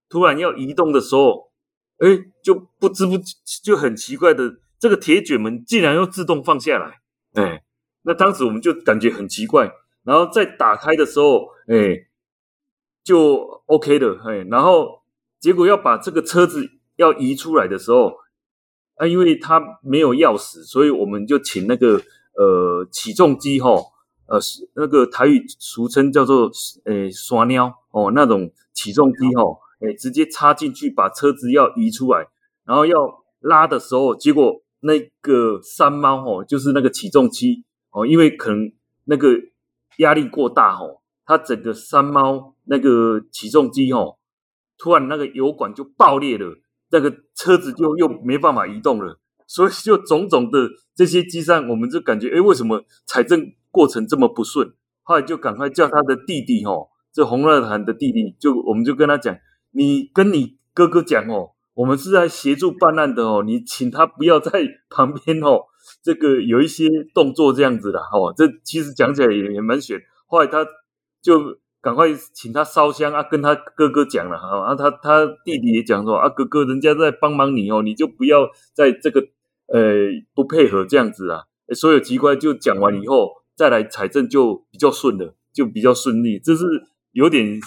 [0.09, 1.51] 突然要移动的时候，
[1.97, 2.07] 哎，
[2.43, 3.13] 就不知不
[3.63, 4.57] 就很奇怪的。
[4.79, 7.01] 这个铁卷门竟然又自动放下来，
[7.33, 7.61] 哎，
[8.01, 9.71] 那当时我们就感觉很奇怪，
[10.03, 12.07] 然后再打开的时候，哎，
[13.03, 15.03] 就 OK 的，哎，然后
[15.39, 18.17] 结果要把这个车子要移出来的时候，
[18.95, 22.01] 啊，因为它没有钥匙，所以我们就请那个
[22.33, 23.69] 呃起重机哈，
[24.31, 24.39] 呃
[24.75, 26.49] 那个台语俗称叫做
[26.85, 29.43] 诶刷尿哦那种起重机哈，
[29.81, 32.27] 哎直接插进去把车子要移出来，
[32.65, 32.95] 然后要
[33.41, 34.61] 拉的时候，结果。
[34.83, 38.71] 那个山猫哦，就是那个起重机哦，因为可能
[39.03, 39.27] 那个
[39.97, 44.17] 压力过大哦，它整个山猫那个起重机哦，
[44.79, 46.57] 突然那个油管就爆裂了，
[46.89, 54.73] 那个车子就又没办法移动了，所以就种种的这些机上，我们就感觉诶，为什么采证过程这么不顺？
[55.01, 59.35] 后来就赶快叫他的弟弟哦，这洪若潭的弟弟，就我们就跟他讲，
[59.71, 61.51] 你跟你哥哥讲哦。
[61.73, 65.61] 我们是在协助办案的哦，你请他不要在旁边哦，
[66.03, 69.97] 这个有一些动作这样子的哦，这其实讲起来也也蛮悬。
[70.27, 70.67] 后来他
[71.21, 71.39] 就
[71.81, 79.21] 赶快请他烧香啊，跟他哥哥讲了哈，啊他他弟弟也讲说啊，哥哥人家在帮忙你哦，你就不要在这个
[79.67, 79.81] 呃
[80.35, 81.45] 不配合这样子啊。
[81.73, 86.63] 所有奇怪就讲完以后再来财政就比较顺了，就比较顺利，这是
[87.11, 87.59] 有点。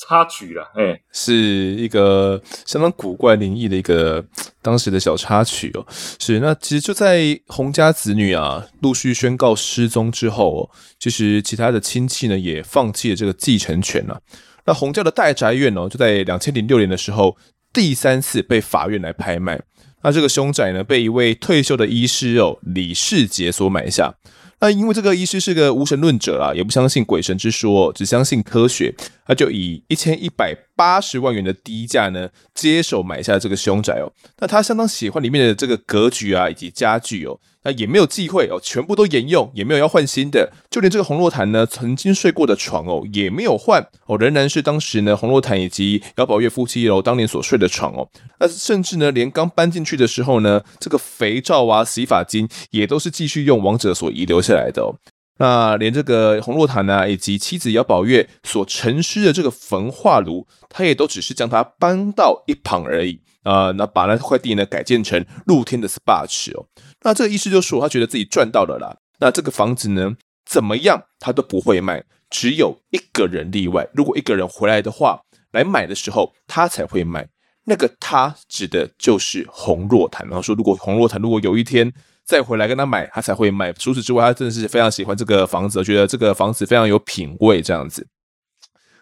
[0.00, 4.24] 插曲了，哎，是一个相当古怪灵异的一个
[4.62, 5.84] 当时的小插曲哦。
[5.90, 10.70] 是，那其实就在洪家子女啊陆续宣告失踪之后哦，
[11.00, 14.22] 其实其他的亲戚呢也放弃了这个继承权了。
[14.66, 17.36] 那洪家的代宅院哦，就在两千零六年的时候
[17.72, 19.60] 第三次被法院来拍卖。
[20.04, 24.14] 那这个凶宅呢，被一位退休的医师哦李世杰所买下。
[24.60, 28.94] 那因为这个医师是个无神论者啊，也不相信鬼神之说，只相信科学，
[29.24, 34.12] 他就以一千一百八十万元的低价呢，接手买下这个凶宅哦。
[34.38, 37.38] 那他相当喜欢里面的这个格局啊，以及家具哦。
[37.68, 48.08] 那也没有忌讳哦，全部都沿用，也没有要换新的，就连这个洪若潭呢曾经睡过的床哦也没有换哦，仍然是当时呢洪若潭以及姚宝月夫妻哦当年所睡的床哦。
[48.40, 54.96] 那甚至呢连刚搬进去的时候呢，这个肥皂啊、洗发精也都是继续用王者所遗留下来的哦。
[55.38, 66.66] 那连这个洪若潭呢、啊，以及妻子姚宝月所陈尸的这个焚化炉，他也都只是将它搬到一旁而已啊、那把那块地呢改建成露天的 SPA 池哦。
[67.02, 68.96] 那这个意思就是说，他觉得自己赚到了啦。
[69.20, 73.88] 那这个房子呢，怎么样他都不会卖，只有一个人例外。
[73.94, 75.20] 如果一个人回来的话，
[75.52, 77.28] 来买的时候，他才会卖。
[77.64, 80.26] 那个他指的就是洪若潭。
[80.26, 81.92] 然后说，如果洪若潭如果有一天。
[82.28, 83.72] 再回来跟他买，他才会卖。
[83.72, 88.06] 除此之外，他真的是非常喜欢这个房子，觉得这个房子非常有品味，这样子。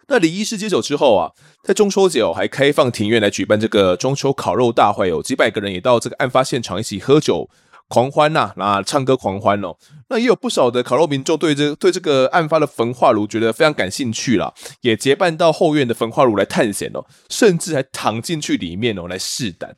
[0.06, 1.32] 那李医师接手之后啊，
[1.64, 7.50] 在中秋节哦，还开放庭院来举办这个中秋烤肉大会，有几百个人也到这个案发现场一起喝酒
[7.88, 9.76] 狂欢呐，那唱歌狂欢哦。
[10.08, 19.76] 那也有不少的烤肉民众对这对这个案发的焚化炉觉得非常感兴趣啦，也结伴到后院的焚化炉来探险哦，甚至还躺进去里面哦来试胆。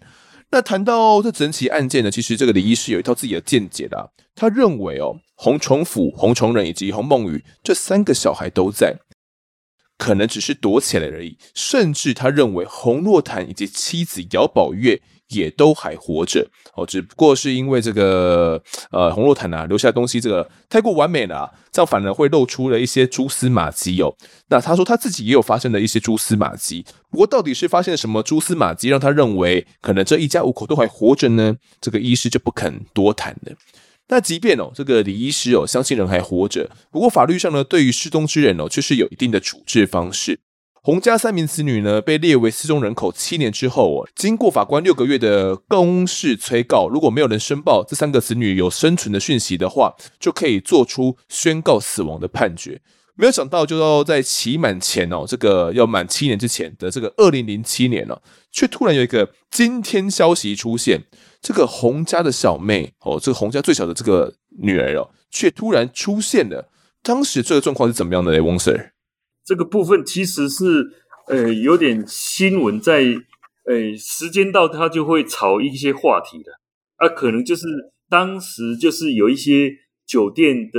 [0.50, 4.12] 那谈到这整起案件呢，其实这个李医师有一套自己的见解的。
[4.34, 8.96] 他认为哦，洪崇甫、洪崇仁以及洪梦雨这三个小孩都在，
[9.98, 11.36] 可能只是躲起来而已。
[11.54, 15.02] 甚至他认为洪若潭以及妻子姚宝月。
[15.28, 24.14] 也都还活着哦，只不过是因为这个呃洪若潭啊留下东西这个太过完美了啊，这样反而会露出了一些蛛丝马迹哦。
[24.48, 31.56] 那他说他自己也有发现了一些蛛丝马迹，不过到底是发现了什么蛛丝马迹，让他认为可能这一家五口都还活着呢？
[31.80, 33.52] 这个医师就不肯多谈了。
[34.10, 40.40] 那即便哦这个李医师哦相信人还活着，不过法律上呢对于失踪之人哦却是有一定的处置方式。
[40.88, 52.80] 洪家三名子女呢，被列为失踪人口七年之后哦，经过法官六个月的公示催告，如果没有人申报这三个子女有生存的讯息的话，就可以做出宣告死亡的判决。
[53.16, 61.02] 没有想到，就要在期满前哦，这个要满七年之前的这个二零零七年哦，却突然有一个惊天消息出现，
[61.42, 64.32] 这个洪家的小妹哦，这个洪家最小的这个
[64.62, 66.70] 女儿哦，却突然出现了。
[67.02, 68.92] 当时这个状况是怎么样的嘞，翁 Sir？
[69.48, 70.86] 这个部分其实是，
[71.28, 73.02] 呃，有点新闻在，
[73.64, 76.52] 呃，时间到它就会炒一些话题的，
[76.96, 77.66] 啊，可能就是
[78.10, 79.72] 当时就是有一些
[80.06, 80.78] 酒店的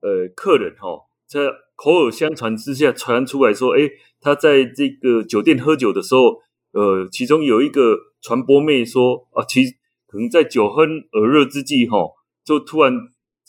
[0.00, 1.40] 呃客人哈、哦，在
[1.74, 3.90] 口耳相传之下传出来说，哎，
[4.20, 6.40] 他在这个酒店喝酒的时候，
[6.74, 9.64] 呃，其中有一个传播妹说，啊，其
[10.06, 10.86] 可能在酒酣
[11.18, 11.98] 耳热之际，哈，
[12.44, 12.92] 就突然。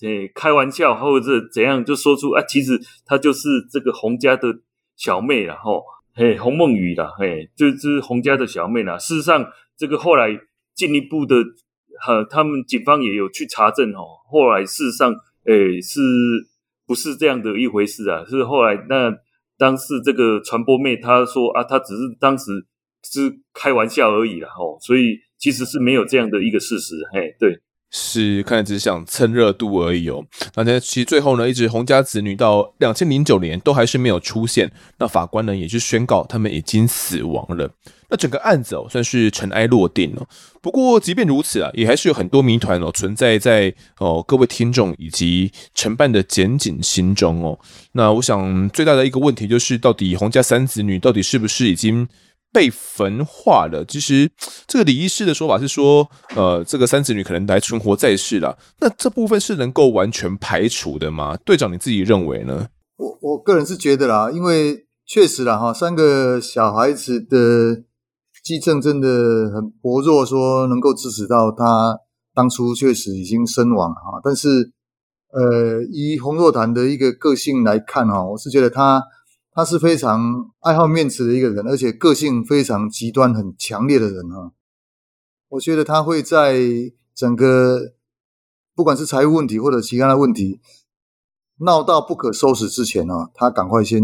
[0.01, 4.59] 诶，开玩笑或者怎样，就说出啊，其实她就是这个洪家的
[4.95, 5.83] 小妹了吼，
[6.15, 8.97] 嘿，洪梦雨啦，嘿，就是洪家的小妹啦。
[8.97, 9.45] 事实上，
[9.77, 10.29] 这个后来
[10.73, 11.35] 进一步的，
[12.07, 14.05] 呃，他们警方也有去查证哦。
[14.29, 15.99] 后来事实上，诶，是
[16.87, 18.23] 不是这样的一回事啊？
[18.25, 19.13] 是后来那
[19.57, 22.65] 当时这个传播妹她说啊，她只是当时
[23.03, 27.59] 是开玩笑而已啦吼，所以其实是没有这样的一个事实，嘿，对。
[27.91, 30.23] 是，看来只是想蹭热度而已哦。
[30.55, 34.71] 那其实最后呢，一直洪家子女到两千零九年都还是没有出现。
[34.99, 37.71] 那法官呢，也是宣告他们已经死亡了。
[38.11, 40.27] 那整个案子哦，算是尘埃落定了。
[40.61, 47.57] 不过，即便如此啊，也还是有很多谜团哦存在在哦各位听众以及承办的检警心中哦。
[47.93, 52.07] 那我想最大的一个问题就是，到底洪家三子女到底是不是已经？
[52.51, 53.85] 被焚化了。
[53.85, 54.31] 其实，
[54.67, 58.57] 这个李医师的说法是说，呃，这个三子女可能还存活在世了。
[58.79, 61.37] 那这部分是能够完全排除的吗？
[61.45, 62.67] 队长，你自己认为呢？
[62.97, 67.83] 我我个人是觉得啦，因为确实啦，哈，三个小孩子的
[68.43, 69.07] 迹证真的
[69.53, 71.99] 很薄弱，说能够支持到他
[72.33, 74.19] 当初确实已经身亡哈。
[74.23, 74.71] 但是，
[75.31, 79.03] 呃，以洪若潭的一个个性来看哈，我是觉得他。
[79.51, 84.51] 他是非常爱好面子的一个人，而且个性非常极端、很强烈的人啊。
[85.49, 86.59] 我觉得他会在
[87.15, 87.93] 整个
[88.75, 90.61] 不管是财务问题或者其他的问题
[91.57, 94.01] 闹到不可收拾之前啊，他赶快先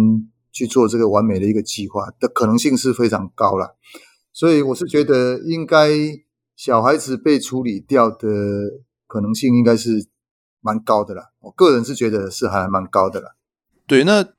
[0.52, 3.78] 去做这个完美的一个计划的可能性是非常高了。
[4.34, 5.88] 所以我是觉得，应该
[6.56, 8.28] 小孩子被处理掉的
[9.08, 10.08] 可能性应该是
[10.60, 11.30] 蛮高的啦。
[11.40, 13.36] 我个人是觉得是还蛮高的啦。
[13.88, 14.35] 对，那。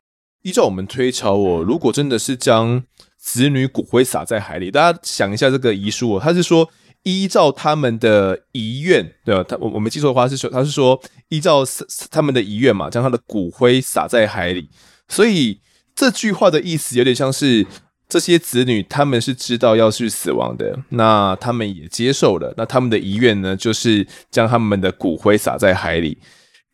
[0.46, 2.80] 依照我们推敲哦，如果真的是将
[3.18, 6.70] 子女骨灰撒在海里，大家想一下这个遗书哦，他是说
[7.02, 9.42] 依照他们的遗愿，对吧？
[9.42, 11.64] 他我我没记错的话是说，他是说依照
[12.12, 14.70] 他们的遗愿嘛，将他的骨灰撒在海里。
[15.08, 15.60] 所以
[15.96, 17.66] 这句话的意思有点像是，
[18.08, 22.54] 这些子女他们是知道要去死亡的，那他们也接受了。
[22.56, 26.18] 那他们的遗愿呢，就是将他们的骨灰撒在海里。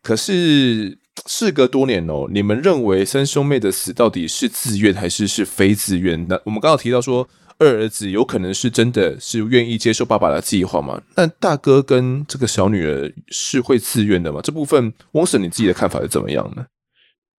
[0.03, 0.95] 可是
[1.25, 6.27] 事隔多年哦，你们认为三兄妹的死到底是自愿还是是非自愿？
[6.27, 11.01] 那我们刚刚提到说，二儿子有可能是真的是愿意接受爸爸的计划吗？
[11.15, 14.41] 那大哥跟这个小女儿是会自愿的吗？
[14.43, 16.65] 这部分翁 Sir 你自己的看法是怎么样呢？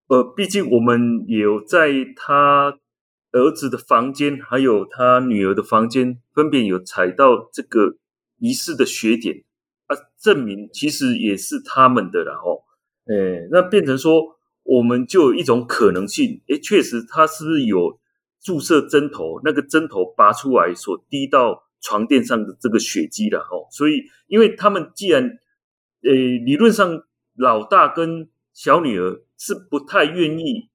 [0.09, 2.79] 呃，毕竟我们有在他。
[3.37, 7.97] 儿子的房间还有他女儿的房间，分别有采到这个
[8.39, 9.43] 仪式的血点
[9.89, 12.63] 啊，证明其实也是他们的然后。
[13.07, 17.99] 诶，那变成说，我们就有一种可能性，诶，确实他是不是有
[18.41, 23.69] 注射针头，那个针头拔出来所滴到床垫上的这个血迹了哦。
[23.71, 25.23] 所以，因为他们既然，
[26.03, 27.05] 诶，理论上
[27.37, 30.69] 老大跟小女儿是不太愿意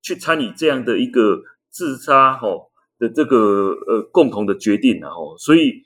[0.00, 1.42] 去参与这样的一个。
[1.74, 5.84] 自杀吼的这个呃共同的决定然后，所以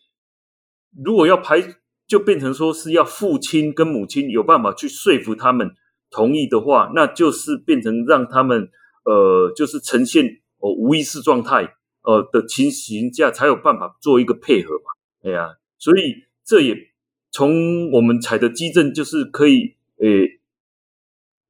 [1.05, 1.61] 如果要排，
[2.07, 5.75] 就变成说是要父亲跟母亲有办法去说服他们
[6.11, 8.69] 同意的话，那就是变成让他们
[9.05, 10.25] 呃就是呈现
[10.59, 14.93] 哦无意识状态呃的情形下才有办法做一个配合嘛，
[15.23, 16.77] 哎呀，所以这也
[17.31, 20.41] 从我们采的基证就是可以诶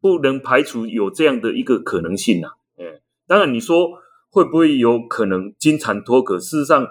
[0.01, 4.03] 不能排除有这样的一个可能性呐，哎，当然你说。
[4.29, 6.39] 会不会有可能经常脱壳？
[6.39, 6.87] 事实上，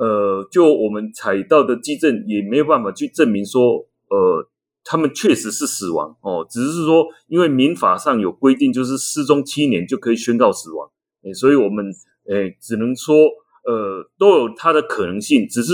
[0.00, 4.48] 呃，就我们采到的迹证也没有办法去证明说，呃，
[4.84, 10.88] 他们确实是死亡哦，只是说因为民法上有规定，就是失踪七年就可以宣告死亡，
[11.24, 11.86] 诶所以我们
[12.28, 13.16] 诶只能说，
[13.64, 15.72] 呃，都有它的可能性，只是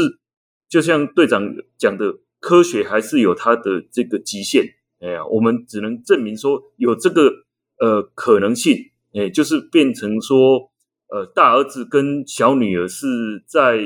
[0.70, 1.42] 就像队长
[1.76, 4.64] 讲的，科学还是有它的这个极限，
[5.00, 7.30] 哎呀，我们只能证明说有这个
[7.78, 10.70] 呃可能性，诶就是变成说。
[11.10, 13.78] 呃，大儿子跟小女儿是在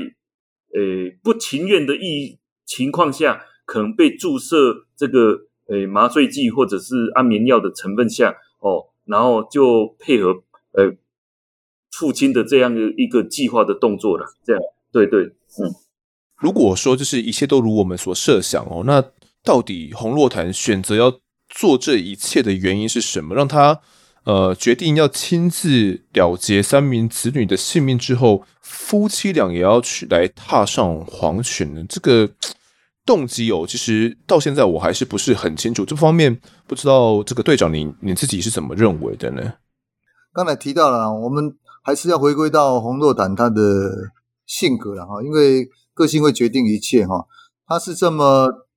[0.78, 10.94] 呃不情愿的意情况下，可能被注射这个呃麻醉剂或者是安眠药的成分下哦，然后就配合呃
[11.90, 14.26] 父亲的这样的一个计划的动作了。
[14.44, 14.62] 这样，
[14.92, 15.74] 对对，嗯。
[16.36, 19.04] 如果说就是一切都如我们所设想哦，那
[19.42, 23.34] 到底红洛潭选择要做这一切的原因是什么？
[23.34, 23.80] 让他。
[24.28, 31.82] 呃，决定要亲自了结三名子女的性命之后，夫妻俩也要去来踏上黄泉呢？
[31.88, 32.28] 这个
[33.06, 35.82] 动机哦，其实到现在我还是不是很清楚。
[35.82, 39.54] 这方面不知道这个队长你你自己是怎么认为的呢？
[40.34, 44.12] 刚才提到了，我们还是要回归到洪若潭他的
[44.44, 47.26] 性格了哈，因为个性会决定一切哈，
[47.66, 48.67] 他是这么。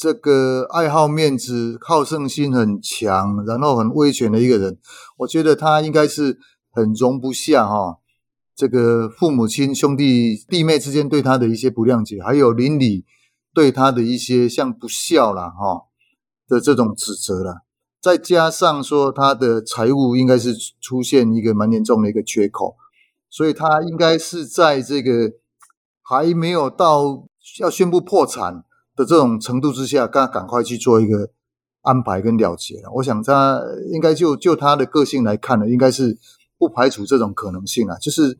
[0.00, 4.78] 这个爱好面子、好胜心很强，然后很威权的一个人，
[5.16, 6.38] 我觉得他应该是
[6.70, 7.98] 很容不下哈。
[8.54, 13.04] 这个父母亲、兄弟弟妹之间对他的一些不谅解，还有邻里
[13.52, 15.86] 对他的一些像不孝啦哈
[16.46, 17.62] 的这种指责啦，
[18.00, 22.76] 再加上说他的财务应该是出现一个蛮严重的一个缺口，
[23.28, 25.32] 所以他应该是在这个
[26.02, 27.26] 还没有到
[27.58, 28.62] 要宣布破产。
[28.98, 31.30] 的这种程度之下，赶赶快去做一个
[31.82, 32.90] 安排跟了结了。
[32.96, 36.18] 我想他应该就就他的个性来看呢，应该是
[36.58, 37.96] 不排除这种可能性啊。
[37.98, 38.36] 就是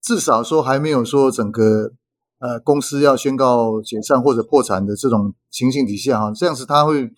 [0.00, 1.92] 至少说还没有说整个
[2.38, 7.10] 呃公司要宣告解散或者破产的这种情形底下哈，这样子他会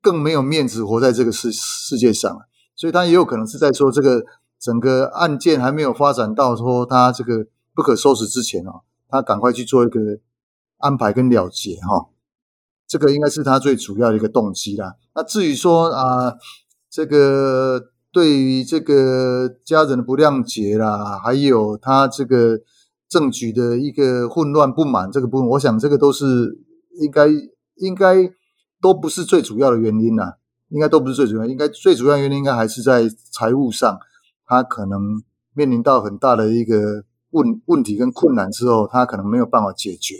[0.00, 2.38] 更没有面子活在这个世世界上。
[2.76, 4.22] 所以他也有可能是在说这个
[4.60, 9.98] 整个案件还没有发展到说他这个不可收拾之前啊，他赶快去做一个
[10.76, 12.06] 安排跟了结哈。
[12.88, 14.94] 这个应该是他最主要的一个动机啦。
[15.14, 16.34] 那至于说啊，
[16.90, 17.80] 这个
[18.10, 22.58] 对于这个家人的不谅解啦，还有他这个
[23.06, 26.58] 政局的一个混乱不满这个部分，我想这个都是
[26.98, 27.28] 应该
[27.76, 28.30] 应该
[28.80, 30.38] 都不是最主要的原因啦。
[30.70, 33.98] 应该都不是最主要，应该最主要原因应该还是在财务上，
[34.46, 35.00] 他可能
[35.52, 40.14] 面临到很大的一个问问题跟困难之后，他可能没有办法解决，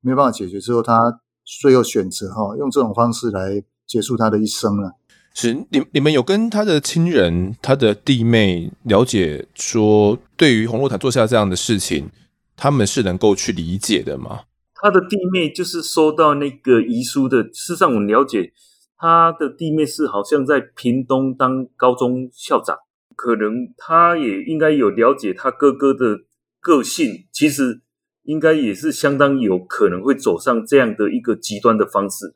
[0.00, 1.20] 没有办法解决之后他。
[1.44, 4.96] 最后选择哈，用这种方式来结束他的一生了。
[5.34, 12.08] 是你你们有跟他的亲人、他的弟妹了解说，对于洪若坦做下这样的事情，
[12.56, 14.40] 他们是能够去理解的吗？
[14.74, 17.42] 他的弟妹就是收到那个遗书的。
[17.44, 18.52] 事实上，我了解
[18.96, 22.76] 他的弟妹是好像在屏东当高中校长，
[23.16, 26.20] 可能他也应该有了解他哥哥的
[26.60, 27.26] 个性。
[27.30, 27.83] 其实。
[28.24, 32.34] 应该也是相当有可能会走上这样的一个极端的方式，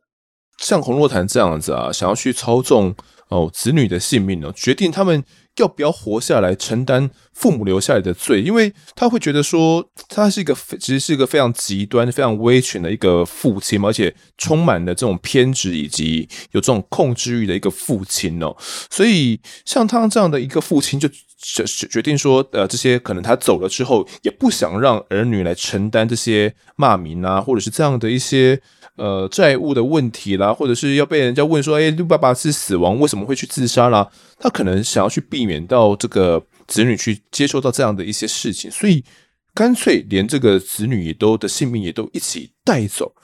[0.58, 2.94] 像洪若潭这样子啊，想要去操纵
[3.28, 5.22] 哦子女的性命呢，决定他们
[5.58, 8.40] 要不要活下来承担父母留下来的罪？
[8.42, 18.56] 因为他会觉得说，他是一个其实是一个非常极端、非常威权的一个父亲，而且充满了这种偏执以及有这种控制欲的一个父亲哦。
[18.90, 28.60] 所以像他这样的一个父亲，就决决定说，呃，这些可能他走了之后，也不想让儿女来承担这些骂名啊，或者是这样的一些。
[28.96, 34.08] 呃，债务的问题啦，或者是要被人家问说，哎，陆爸爸是死亡，为什么会去自杀啦？
[34.38, 39.04] 他可能想要去避免到这个子女去接受到这样的一些事情，所以
[39.54, 43.14] 干脆连这个子女也都的性命也都一起带走。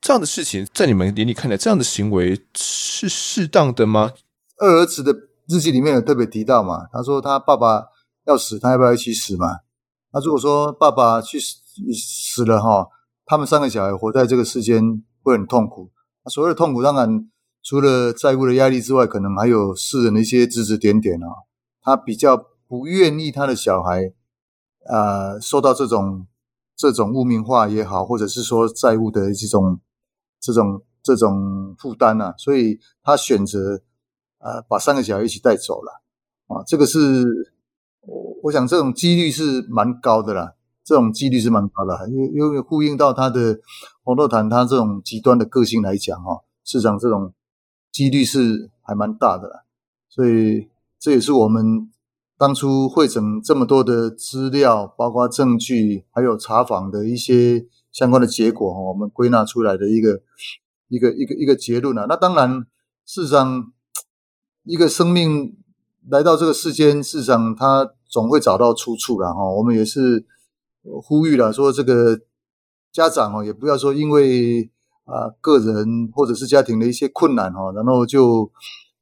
[0.00, 4.12] 这样的事情，在你们眼里看来，这样的行为是适当的吗？
[4.58, 5.12] 二儿子的
[5.48, 7.84] 日记里面有特别提到嘛，他说他爸爸
[8.26, 9.46] 要死，他要不要一起死嘛？
[10.12, 11.56] 那如果说爸爸去死
[11.94, 12.88] 死了哈，
[13.26, 15.02] 他们三个小孩活在这个世间。
[15.20, 15.90] 会很痛苦。
[16.30, 17.06] 所谓的痛苦，当然
[17.68, 21.26] 除了债务的压力之外，可能还有世人的一些指指点点啊。
[21.82, 22.34] 他比较
[22.66, 24.10] 不愿意他的小孩，
[24.88, 26.26] 呃，受到这种
[26.74, 29.78] 这种污名化也好，或者是说债务的这种
[30.40, 33.82] 这种这种负担啊，所以他选择
[34.38, 36.00] 呃把三个小孩一起带走了
[36.46, 36.64] 啊。
[36.66, 37.52] 这个是
[38.00, 40.54] 我我想这种几率是蛮高的啦。
[40.82, 43.60] 这种几率是蛮高的，因为因为呼应到他的
[44.02, 46.32] 洪若潭他这种极端的个性来讲，哈，
[46.64, 47.34] 事实上这种
[47.98, 49.64] 几率是还蛮大的，
[50.08, 50.68] 所以
[51.00, 51.90] 这也是我们
[52.36, 60.22] 当初汇整这么多的资料，包括证据，还有查访的一些相关的结果，哈，我们归纳出来的一个
[60.86, 62.06] 一个一个一个结论啊。
[62.08, 62.64] 那当然，
[63.04, 63.72] 事实上
[64.62, 65.56] 一个生命
[66.08, 70.24] 来到这个世间，事实上他总会找到出处了，哈，我们也是。
[71.02, 72.18] 呼吁了说，这个
[72.90, 74.70] 家长哦，也不要说因为
[75.08, 78.50] 啊个人或者是家庭的一些困难哈，然后就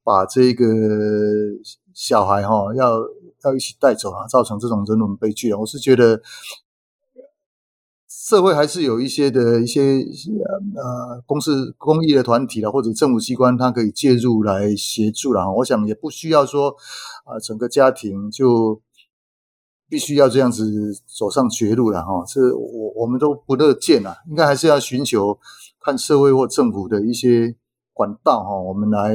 [0.03, 0.65] 把这个
[1.93, 3.01] 小孩哈要
[3.45, 5.59] 要一起带走啊，造成这种人伦悲剧啊。
[5.59, 6.21] 我是觉得
[8.09, 9.99] 社会还是有一些的一些
[10.77, 15.51] 呃公司公益的团体啦，或者政府机关，它可以介入来协助啦。
[15.51, 16.77] 我想也不需要说
[17.25, 18.81] 啊整个家庭就。
[19.89, 25.39] 必须要这样子走上绝路了哈，这我我们都不乐见啊，应该还是要寻求
[25.87, 27.55] 看社会或政府的一些
[27.93, 29.15] 管道哈，我们来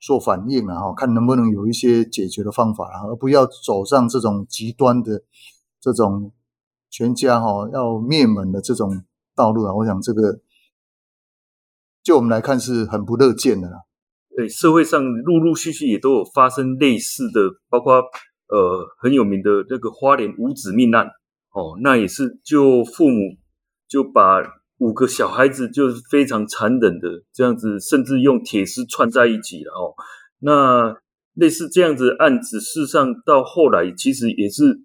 [0.00, 5.22] 做反应啊哈，看能不能有一些解决的方法，而不要走上这种极端的
[5.78, 6.32] 这种
[6.88, 9.04] 全家哈要灭门的这种
[9.36, 9.74] 道路啊。
[9.74, 10.40] 我想这个
[12.02, 13.76] 就我们来看是很不乐见的啦。
[14.34, 18.02] 对，社会上陆陆续续也都有发生类似的，包括。
[18.50, 21.06] 呃，很有名的那个花莲五子命案，
[21.52, 23.36] 哦，那也是就父母
[23.86, 24.40] 就把
[24.78, 29.94] 五个小孩子就是非常残忍的这样子，甚至用铁丝串在一起了哦。
[30.40, 30.96] 那
[31.34, 34.82] 类似这样子的案子，事实上到后来其实也是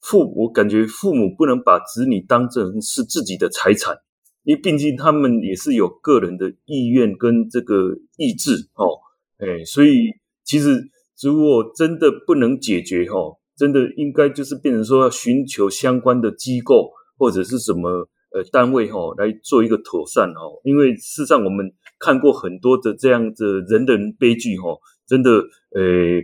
[0.00, 3.96] 父母，我感觉父母不能把子女当成是自己的财产，
[4.44, 8.98] 因为毕竟他们也是有个人的意愿跟这个意志哦，
[9.38, 10.12] 哎，所以
[10.44, 10.90] 其实。
[11.22, 13.16] 如果真的不能解决哈，
[13.56, 18.06] 真的应该就是变成说要寻求相关的机构或者是什么
[18.36, 24.76] 呃单位哈来做一个妥善哈，因为事实上我们看过很多的这样的人人悲剧哈，
[25.06, 26.20] 真的呃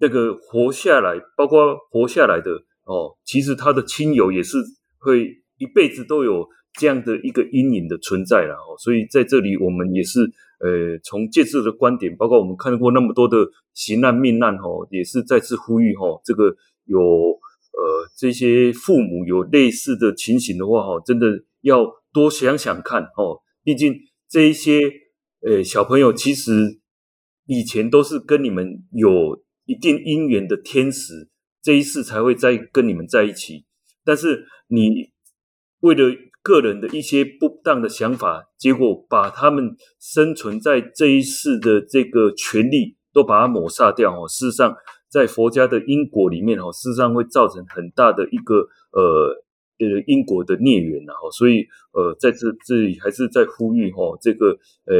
[0.00, 2.50] 那个活下来，包括活下来的
[2.84, 4.58] 哦，其实他的亲友也是
[4.98, 5.28] 会
[5.58, 6.46] 一辈子都有
[6.78, 10.20] 这样的一个阴影的存在了哦，所以在这里我们也是。
[10.58, 13.36] 呃，从建设的观点，包括我们看过那么多的
[13.74, 16.44] 刑案命案，吼，也是再次呼吁，哦，这个
[16.86, 16.98] 有
[17.76, 23.94] 呃这些父母有类似的情形的话，吼，真的要多想想看，哦，毕竟
[24.28, 24.90] 这一些
[25.42, 26.80] 呃小朋友其实
[27.46, 31.28] 以前都是跟你们有一定姻缘的天使，
[31.62, 33.64] 这一世才会再跟你们在一起，
[34.04, 35.12] 但是你
[35.80, 36.16] 为了。
[36.46, 44.28] 个人的一些不当的想法，结果把他们生存在这一世的这个权利都把它抹杀掉哦。
[44.28, 44.76] 事实上，
[45.08, 49.34] 在佛家的因果里面哦，事实上会造成很大的一个呃
[49.78, 51.12] 呃因果的孽缘呐。
[51.14, 54.94] 哦，所以呃在这这里还是在呼吁哈，这个呃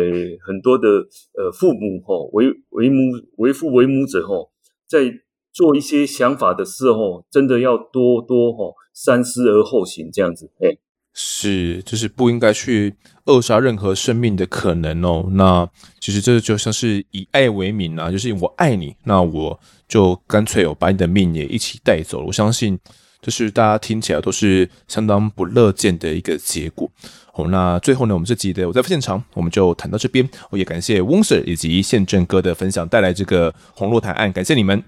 [0.46, 0.88] 很多的
[1.34, 4.48] 呃父母哈为为母为父为母者哈，
[4.86, 5.12] 在
[5.52, 10.78] 做一些想法的时候，真的要多多哈三思而后行这样子哎。
[11.18, 12.94] 是，就是不应该去
[13.24, 15.26] 扼杀任何生命的可能哦。
[15.30, 15.66] 那
[15.98, 22.26] 其实这就像是以爱为名啊，就是我爱你，那我就干脆我把你的命也一起带走了。
[22.26, 22.78] 我相信，
[23.22, 26.90] 就是大家听起来都是相当不乐见的一个结果。
[27.32, 30.28] 好，那最后呢，我们这集的我在现场，我们就谈到这边。
[30.50, 34.84] 我也感谢翁 Sir 以及宪政哥的分享，带来这个洪若潭案，感谢你们。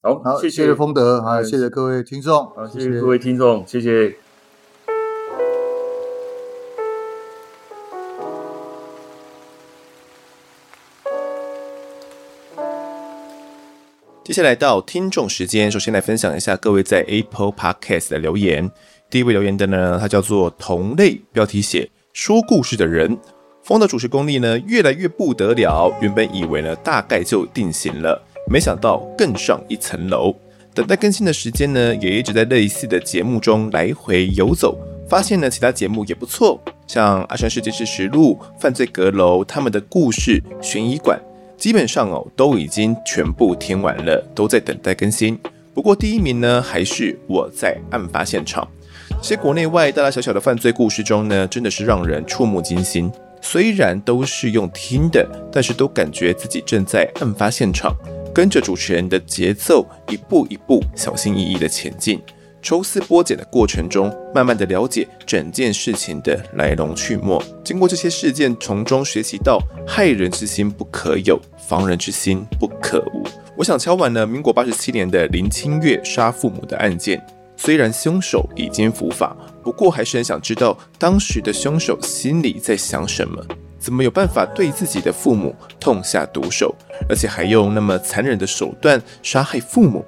[0.00, 4.29] 好，好，谢谢丰德，好，谢谢各位听众，好，谢谢各位听众，谢谢。
[14.30, 18.70] 接下来到听众时间，首先来分享一下各位在 Apple Podcast 的留言。
[19.10, 23.18] 第一位留言的呢，他叫做同类，标题写说故事的人。
[23.64, 28.24] 风的主持功力呢越来越不得了，原本以为呢大概就定型了。
[28.48, 30.32] 没想到更上一层楼，
[30.72, 34.78] 等待更新的时间呢，也一直在类似的节目中来回游走。
[35.08, 41.20] 发现呢，其他节目也不错，像《阿山世界事实录》、《犯罪阁楼》他们的故事、悬疑馆，
[41.60, 45.38] 基本上哦都已经全部听完了，都在等待更新。
[45.74, 48.66] 不过第一名呢，还是我在案发现场。
[49.20, 53.12] 这些国内外大大小小的犯罪故事中呢，真的是让人触目惊心。
[53.42, 57.94] 虽然都是用听的，但是都感觉自己正在案发现场。
[58.32, 62.22] 跟着主持人的节奏，一步一步小心翼翼地前进，
[62.62, 67.38] 抽丝剥茧的过程中，慢慢地了解整件事情的来龙去脉。
[67.64, 73.22] 经过这些事件，从中学习到害人之心不可有，防人之心不可无。
[73.56, 77.24] 我想敲完了民国八十七年的林清月杀父母的案件，
[77.56, 83.44] 虽然凶手已经伏法，不过还是很想知道当时的凶手心里在想什么。
[83.78, 86.74] 怎么有办法对自己的父母痛下毒手，
[87.08, 90.04] 而且还用那么残忍的手段杀害父母？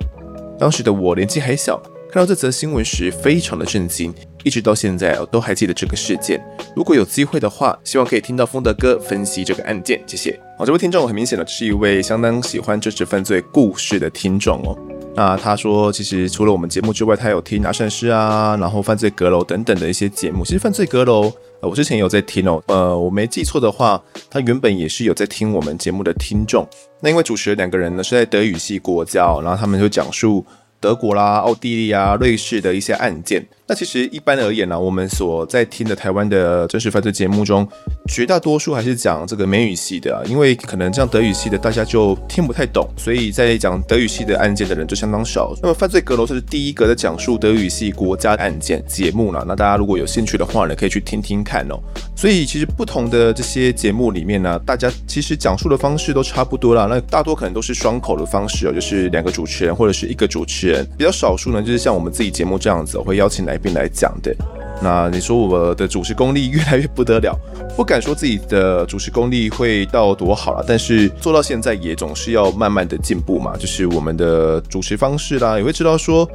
[0.59, 1.83] 当时的我年纪还小，
[2.13, 4.15] 看到这则新闻时非常的震惊，
[4.45, 6.39] 一直到现在我都还记得这个事件。
[6.77, 9.99] 如果有机会的话，希望可以听到风德哥分析这个案件。
[10.07, 10.39] 谢谢。
[10.59, 14.77] 好，这位听众很明显的是一位相当喜欢真实犯罪故事的听众哦。
[15.17, 20.45] 那他说，其实除了我们节目之外，他有听阿善师啊，然后犯罪阁楼等等的一些节目。
[20.45, 21.33] 其实犯罪阁楼，
[21.63, 26.69] 呃，我之前有在听哦，呃，我没记错的话，他原本也是有在听我们节目的听众。
[27.01, 30.45] 那因为主持人两个人呢是在德语系国教，然后他们就讲述。
[30.83, 37.67] 德国啦、奥地利啊、瑞士的一些案件，那其实一般而言呢、我们所在听的台湾的真实犯罪节目中，
[38.07, 45.55] 绝大多数还是讲这个美语系的、啊，因为可能这样德语系的大家就听不太懂，所以在讲德语系的案件的人就相当少。
[45.63, 51.81] 那么犯罪阁楼是第一个在讲述德语系国家案件节目了，那大家如果有兴趣的话呢，可以去听听看哦。
[52.15, 60.87] 所以其实不同的这些节目里面呢，大家其实讲述的方式都差不多啦，那大多可能都是双口的方式哦，就是两个主持人或者是一个主持人。
[60.99, 64.35] 比较少数呢，就是像我们自己节目这样子，会邀请来宾来讲的。
[64.83, 67.39] 那你说我的主持功力越来越不得了，
[67.77, 73.57] 不敢说自己的主持功力会到多好了，但是做到现在也总是要慢慢的进步嘛。
[73.57, 76.29] 就是我们的主持方式啦，也会知道说，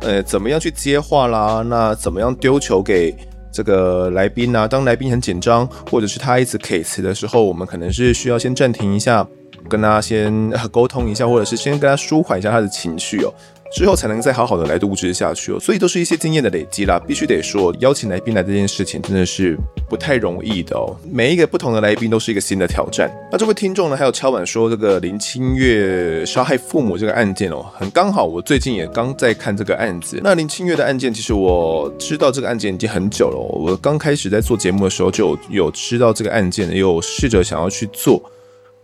[0.00, 3.14] 呃，怎么样去接话啦，那怎么样丢球给
[3.52, 4.66] 这个来宾啊？
[4.66, 9.26] 当来宾很紧张，或者是他一直 K 词的时候，我们可能是需要先暂停一下，
[9.68, 13.34] 跟他先沟通一下，或者是先跟他舒缓一下他的情绪哦。
[13.72, 17.00] 之后才能再好好的来录制下去哦，所以都是一些经验的累积啦。
[17.06, 19.56] 必须得说，邀请来宾来这件事情真的是
[19.88, 20.96] 不太容易的哦。
[21.10, 23.10] 每一个不同的来宾都是一个新的挑战。
[23.30, 30.20] 那这位听众呢，还有敲碗说这个林清月杀害父母这个案件哦，很刚好，我最近也刚在看这个案子。
[30.22, 33.36] 那林清月的案件，其实我知道这个案件已经很久了。
[33.38, 38.20] 我刚开始在做节目的时候就有有知道这个案件，也有试着想要去做。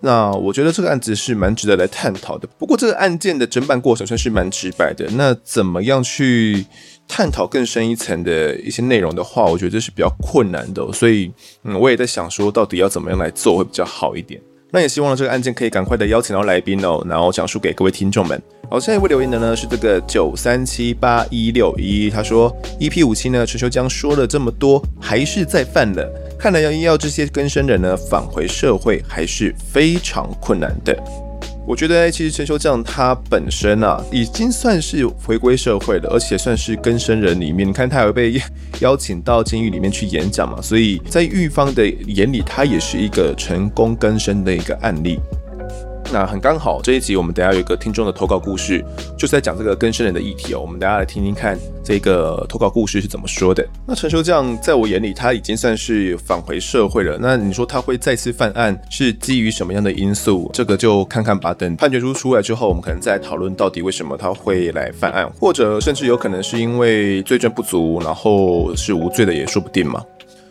[0.00, 2.46] 那我觉得这个案子是蛮值得来探讨的。
[2.58, 5.08] 不过这个案件的侦办过程算是蛮直白的。
[5.12, 6.64] 那怎么样去
[7.08, 10.92] 探讨更深一层的一些内容的话，我觉得这是比较困难的。
[10.92, 11.32] 所以，
[11.64, 14.40] 嗯，我也在想说，到底要怎么样来做会比较好一点。
[14.70, 18.40] 那也希望这个案件可以赶快的邀请到来宾哦，然后讲述给各位听众们。
[18.68, 26.04] 好，下一位留言的呢是这个九三七八一六一，他说 EP 五七呢，陈秋江说了这么多，还是再犯了。
[26.36, 30.96] 看来要要这些更生人呢返回社会还是非常困难的。
[31.64, 38.40] 我觉得其实陈秋将他本身啊已经算是回归社会了，而且算是更生人里面，你看他有被
[38.80, 45.20] 邀请到监狱里面去演讲嘛，所以在狱方的眼里，他也是一个成功更生的一个案例。
[46.12, 48.82] 那很刚好，这一集我们等下有一个听众的投稿故事，
[49.18, 50.60] 就是在讲这个更生人的议题哦。
[50.60, 53.66] 我们等下来听听看这个投稿故事是怎么说的。
[53.86, 57.18] 那陈修将在我眼里，他已经算是返回社会了。
[57.20, 60.48] 那你说他会再次犯案，是基于什么样的因素？
[60.54, 61.52] 这个就看看吧。
[61.52, 70.02] 等判决书出来之后，我们可能再讨论到底为什么他会来犯案，或者甚至有可能是因为罪证不足，然后是无罪的也说不定嘛。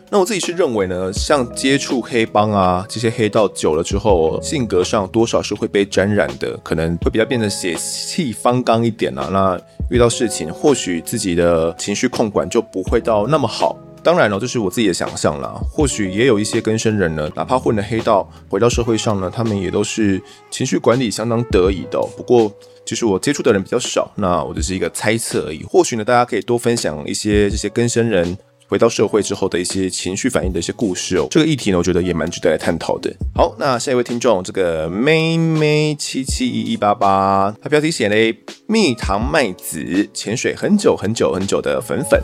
[0.08, 9.28] 那我自己是认为呢，像接触黑帮啊这些黑道久了之后，性格上多少是会被沾染的，可能会比较变得血气方刚一点啊。
[9.32, 9.60] 那
[9.90, 13.76] 遇到事情，或许自己的情绪控管就不会到那么好。
[14.00, 15.60] 当然了，这是我自己的想象啦。
[15.68, 20.22] 或许也有一些更生人呢，哪怕混了黑道，回到社会上呢，他们也都是
[20.52, 22.00] 情绪管理相当得宜的。
[22.16, 22.52] 不过，
[22.84, 25.64] 其实我接触的人比较少，那我只是一个猜测而已。
[25.64, 28.38] 或许呢，大家可以多分享一些这些更生人。
[28.68, 33.14] 回到社会之后的一些情绪反应的一些故事哦，这个议题呢，我觉得也蛮值得来探讨的。
[33.34, 38.36] 好，那下一位听众，这个妹妹七七一一八八，他标题写嘞，
[38.66, 42.20] 蜜糖麦子潜水很久很久很久的粉粉，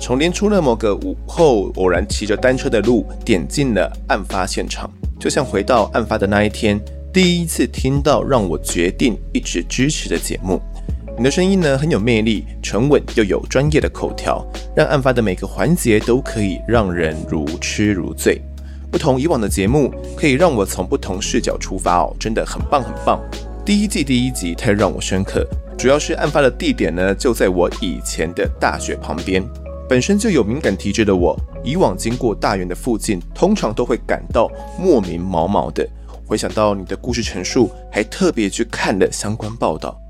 [0.00, 4.90] 从年初的某个午后，偶然骑着单车的路，点进了案发现场，
[5.20, 6.80] 就像回到案发的那一天，
[7.12, 10.60] 第一次听到让我决定一直支持的节目。
[11.20, 14.42] 你的声音呢，很有魅力，沉稳又有专业的口条，
[14.74, 18.40] 让案发的每个环节都可以让人如痴如醉。
[18.90, 23.20] 不同以往的节目，可以让我从不同视角出发哦，真的很棒很棒。
[23.66, 29.46] 第一季第一集太让我深刻，主要是案发的地点呢，就在我以前的大学旁边。
[29.90, 35.86] 本身就有敏感体质的我，以往经过大园的附近，通常都会感到莫名毛毛的。
[36.24, 40.00] 回想到你的故事陈述，还特别去看了相关报道。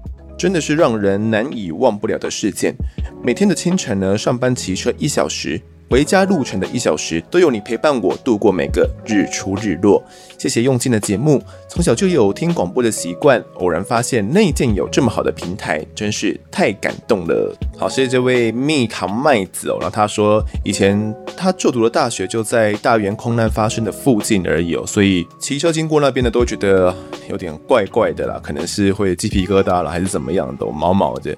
[0.40, 2.74] 真的是让人难以忘不了的事件。
[3.22, 5.60] 每天的清晨呢，上班骑车一小时。
[5.90, 10.00] 回家路程的一小时，都有你陪伴我度过每个日出日落。
[10.38, 17.52] 谢谢用心的节目，从小就有听广播的习惯，偶然发现内建有这么好的平台，真是太感动了。
[17.76, 19.78] 好，谢谢这位蜜糖麦子哦。
[19.80, 26.94] 然后他说，以前他就读的大学就在大园空难发生的附近而已哦，所以骑车经过那边的都觉得
[27.28, 31.36] 有点怪怪的啦，可能是会鸡皮疙瘩了，还是怎么样的，毛毛的。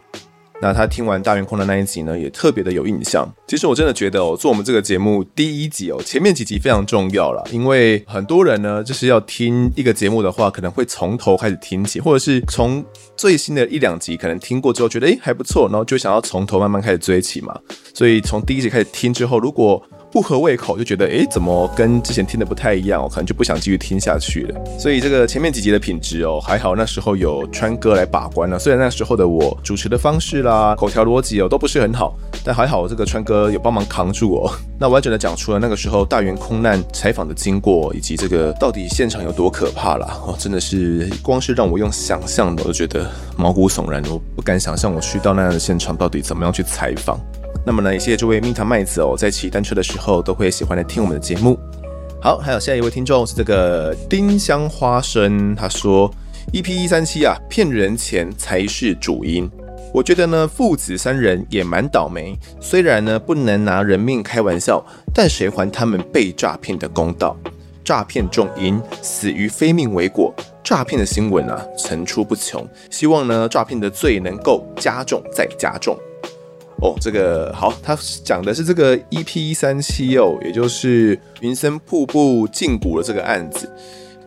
[0.63, 3.29] 那他听完大圆空的那一集呢，也特别的有印象。
[3.49, 12.85] 其实我真的觉得哦，做我们这个节目第一集哦，前面几集非常重要了，因为很多人呢，就是要听一个节目的话，可能会从头开始听起，或者是从
[13.17, 17.59] 最新的一两集可能听过之后觉得诶还不错，然后就想要从头慢慢开始追起嘛。
[17.93, 19.83] 所以从第一集开始听之后，如果
[20.13, 23.03] 不合胃口就觉得，诶，怎么跟之前听的不太一样？
[23.03, 24.61] 我可能就不想继续听下去了。
[24.79, 28.59] 所以这个前面几集的品质哦，还好那时候有川哥来把关了。
[28.59, 32.15] 虽然那时候的我主持的方式啦、口条逻辑哦都不是很好，
[32.45, 34.53] 但还好这个川哥有帮忙扛住哦。
[34.79, 40.21] 那完整的讲出了那个时候大园空难采访的经过，以及这个到底现场有多可怕啦。
[40.27, 44.03] 哦，真的是光是让我用想象的，我就觉得毛骨悚然。
[44.11, 47.19] 我不敢想象我去到那样的现场到底怎么样去采访。
[47.65, 51.59] 那么呢，也谢谢这位蜜糖麦子哦，在骑单车的时候都会喜欢来听我们的节目。
[52.21, 56.13] 好，还有下一位听众是这个丁香花生，他说
[56.53, 59.49] EP 一三七啊，骗人钱才是主因。
[59.95, 62.37] 我觉得呢，父子三人也蛮倒霉。
[62.61, 64.85] 虽然呢不能拿人命开玩笑，
[65.15, 67.37] 但谁还他们被诈骗的公道？
[67.85, 70.35] 诈骗重因，死于非命为果。
[70.65, 75.97] 诈骗的新闻啊层出不穷，希望呢诈骗的罪能够加重再加重。
[76.83, 83.73] 哦，这个好，他讲的是这个 EP 一三七哦，也就是云森瀑布禁锢的这个案子。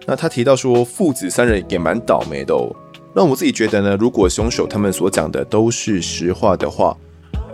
[0.05, 2.73] 那他提到说，父子三人也蛮倒霉的哦。
[3.13, 6.95] 那我自己觉得呢，如果凶手他们所讲的都是实话的话，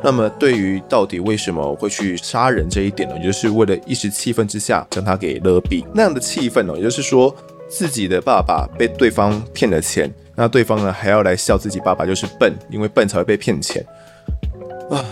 [0.03, 7.35] 那么对于到底为什么会去杀人这一点呢，也就是为了一时气愤之下将他给勒毙那样的气愤呢，也就是说
[7.67, 13.83] 自己的爸爸被对方骗了钱，那对方呢还要来笑自己爸爸就是笨，因为笨才会被骗钱。
[14.91, 15.05] 啊，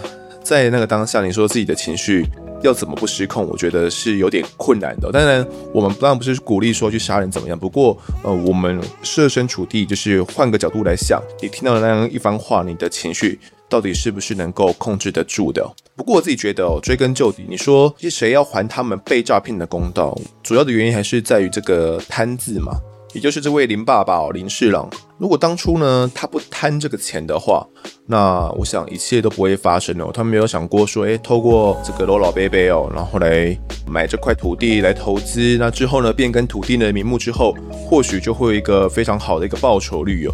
[0.44, 2.26] 在那个当下，你说自己的情绪
[2.62, 3.48] 要怎么不失控？
[3.48, 5.10] 我觉得是有点困难的。
[5.10, 7.58] 当然，我们当然不是鼓励说去杀人怎么样。
[7.58, 13.40] 不过，呃，我们设身处地，就是换个角度来想，你听到的那样一番话，你的情绪
[13.70, 15.66] 到底是不是能够控制得住的？
[15.96, 20.18] 不过我自己觉得哦，追根究底，你说是谁要还他们被诈骗的公道？
[20.44, 22.74] 主要的原因还是在于这个贪字嘛。
[23.14, 24.88] 也就是这位林爸爸哦，林侍郎，
[25.18, 27.66] 如果当初呢，他不贪这个钱的话，
[28.06, 30.12] 那我想一切都不会发生哦。
[30.14, 33.58] 他没有想过说，诶，透过这个罗老伯伯哦，然后来
[33.88, 40.34] 买这块土地来投资，那之后呢，变更土地的名目之后，或许就会有一个非常好的一个报酬率哦。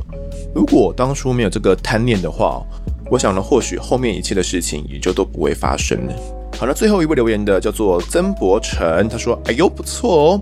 [0.54, 2.62] 如果当初没有这个贪念的话，
[3.10, 6.14] 我想呢，或许后面一切的事情也就都不会发生了。
[6.58, 10.42] 好了，最后一位留言的叫做曾伯成，他说，哎呦，不错哦。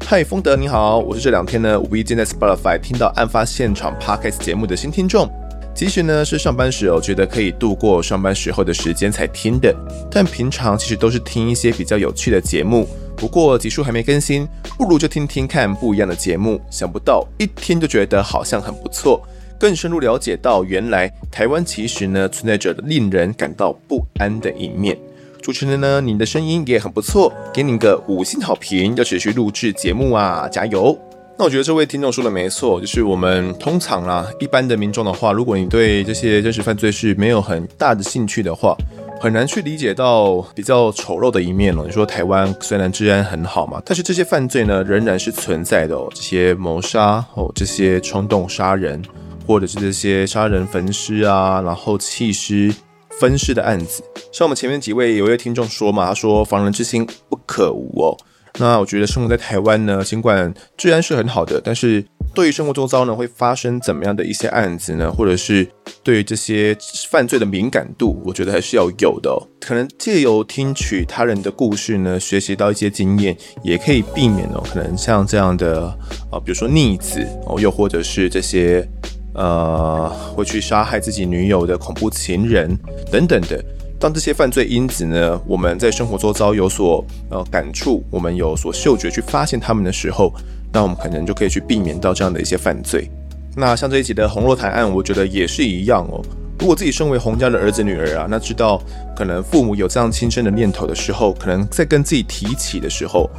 [0.00, 5.28] 嗨，丰德你好，我是这两天呢无意间在 Spotify 听到案发现场 Podcast 节目的新听众。
[5.74, 9.74] 其实呢是上班时哦，觉得可以度过上班时候的时间才听的，
[10.10, 12.86] 但平常其实都是听一些比较有趣的节目。
[13.16, 14.46] 不过集数还没更新，
[14.76, 16.60] 不如就听听看不一样的节目。
[16.70, 19.26] 想不到一听就觉得好像很不错，
[19.58, 24.96] 更深入了解到原来台湾其实呢存在着令人感到不安的一面。
[25.44, 30.98] 主持人呢，你的声音也很不错，给你个五星好评，要持续录制节目啊，加油！
[31.36, 38.74] 那我觉得这位听众说的没错，就是我们通常啦，一般的民众的话，如果你对这些真实犯罪是没有很大的兴趣的话，
[39.20, 41.84] 很难去理解到比较丑陋的一面了。
[41.84, 46.10] 你说台湾虽然治安很好嘛，但是这些犯罪呢仍然是存在的哦。
[46.14, 49.02] 这些谋杀哦，这些冲动杀人，
[49.46, 52.74] 或者是这些杀人焚尸啊，然后弃尸
[53.20, 58.16] 分尸的案子，像我们前面几位有位听众说嘛，他说防人之心不可无哦。
[58.58, 65.68] 那我觉得生活在台湾呢，尽管治安是很好的，但是对于生活周遭呢会发生怎么样的一些案子呢，或者是
[66.04, 66.76] 对于这些
[67.10, 69.36] 犯罪的敏感度，我觉得还是要有的。
[69.60, 75.86] 可能借由听取他人的故事呢，学习到一些经验，也可以避免哦，可能像这样的
[76.30, 78.88] 啊，比如说逆子哦，又或者是这些
[79.34, 82.76] 呃会去杀害自己女友的恐怖情人
[83.12, 83.62] 等等的。
[84.00, 90.32] 当这些犯罪因子呢，我们在生活周遭有所呃感触，我们有所嗅觉去发现他们的时候，
[90.72, 93.08] 那我们可能就可以去避免到这样的一些犯罪。
[93.56, 96.20] 那像这一集的洪若潭案，我觉得也是一样哦。
[96.58, 98.82] 如果自己身为洪家的儿子女儿啊，那知道
[99.16, 103.30] 可能父母有这样轻生的念头的时候，可能在跟自己提起的时候。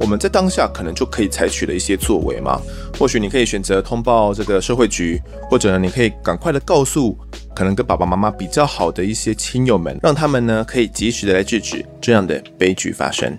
[0.00, 2.60] 我们在当下可能就可以采取的一些作为嘛，
[2.98, 7.16] 或许你可以选择通报这个社会局，或者呢，你可以赶快的告诉
[7.54, 13.38] 可能跟爸爸妈妈比较好的一些亲友们，让他们呢可以及时的来制止这样的悲剧发生。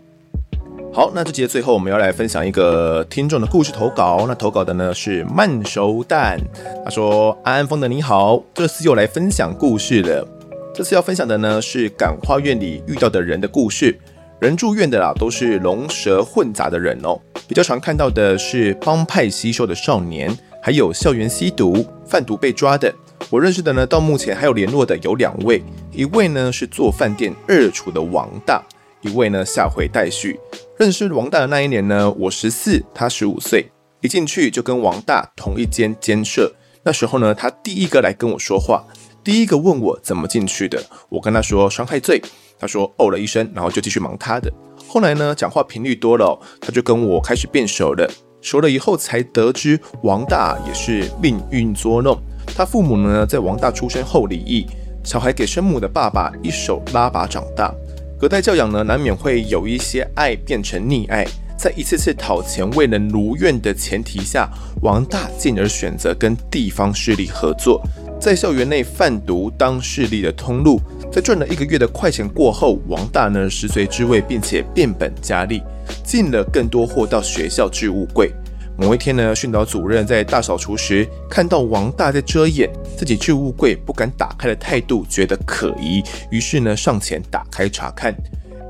[0.94, 6.40] 好，那这集的最后我们要来分享一个听众的故事投稿，那投稿的呢是慢熟蛋，
[6.86, 10.26] 他说安安风的你好，这次又来分享故事了，
[10.73, 13.99] 这次要分享的呢是感化院里遇到的人的故事。
[14.45, 17.19] 人住院的啦，都是龙蛇混杂的人哦。
[17.47, 20.31] 比较常看到的是帮派吸收的少年，
[20.61, 22.93] 还有校园吸毒、贩毒被抓的。
[23.31, 28.63] 我认识的呢，到目前还有联络的有两位，一位呢是做饭店二厨的王大，
[29.01, 30.39] 一位呢下回待续。
[30.77, 36.53] 认识王大的那一年呢，我十四，他十五岁，一进去就跟王大同一间监舍。
[36.84, 38.85] 那时候呢，他第一个来跟我说话，
[39.23, 40.84] 第一个问我怎么进去的。
[41.09, 42.22] 我跟他说伤害罪。
[42.66, 44.52] 他说哦了一声，然后就继续忙他的。
[44.88, 48.10] 后来呢，讲话频率多了，他就跟我开始变熟了。
[48.42, 52.18] 熟了以后才得知，王大也是命运捉弄。
[52.56, 54.66] 他父母呢，在王大出生后离异，
[55.04, 57.72] 小孩给生母的爸爸一手拉拔长大。
[58.20, 61.24] 隔代教养呢，难免会有一些爱变成溺爱。
[61.56, 64.50] 在一次次讨钱未能如愿的前提下，
[64.82, 67.80] 王大进而选择跟地方势力合作。
[68.20, 70.80] 在校园内贩毒当势力的通路，
[71.16, 75.64] 在赚了一个月的快钱过后，王大呢食髓知味，并且变本加厉，
[76.04, 78.30] 进了更多货到学校置物柜。
[78.78, 88.14] 某一天呢，训导主任在大扫除时，看到王大在遮掩自己置物柜不敢打开的态度，觉得可疑，于是呢上前打开查看。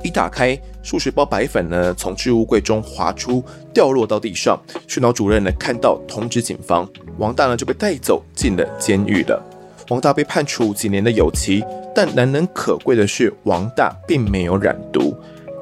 [0.03, 3.43] 一打开，数十包白粉呢从置物柜中滑出，
[3.73, 4.55] 掉落到地上。
[4.87, 9.43] 训导主任呢看到，通知警方，王大呢就被带走进了监狱了。
[9.89, 11.63] 王大被判处几年的有期，
[11.93, 15.15] 但难能可贵的是，王大并没有染毒。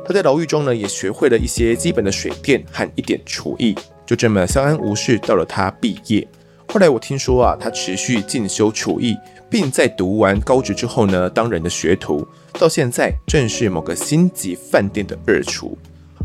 [0.06, 3.76] 他在牢狱中呢也学会了一些基本的水电和一点厨艺，
[4.06, 6.28] 就这么相安无事到了他毕业。
[6.68, 9.16] 后来我听说啊，他持续进修厨艺。
[9.50, 15.78] 并在读完高职之后呢，当人的学徒，到现在正是某个星级饭店的二厨。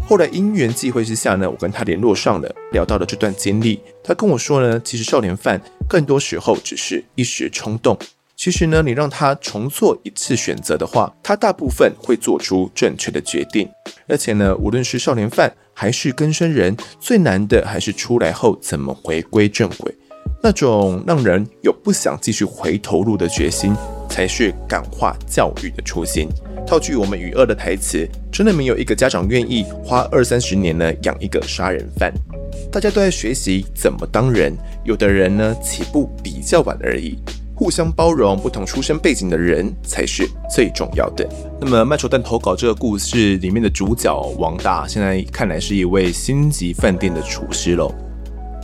[0.09, 3.79] 后来因缘际会之下呢，我跟他联络上了，聊到了这段经历。
[4.03, 7.95] 他跟我说呢，其实少年犯更多时候只是一时冲动。
[8.35, 13.69] 其实呢，你让他重做一次选择的话，他大部分会做出正确的决定。
[14.09, 19.95] 而且呢，无论是少年犯还是更生人，最难的还是出来后怎么回归正轨。
[20.43, 23.74] 那种让人有不想继续回头路的决心，
[24.09, 26.28] 才是感化教育的初心。
[26.66, 32.12] 套句我们与恶的台词，真的没有一个家长愿意花二三十年呢养一个杀人犯。
[32.70, 37.19] 大家都在学习怎么当人，有的人呢起步比较晚而已。
[37.55, 41.28] 互相包容不同出身背景的人才是最重要的。
[41.60, 47.93] 那么慢熟蛋投稿这个故事里面的主角王大，现在看来是一位星级饭店的厨师喽。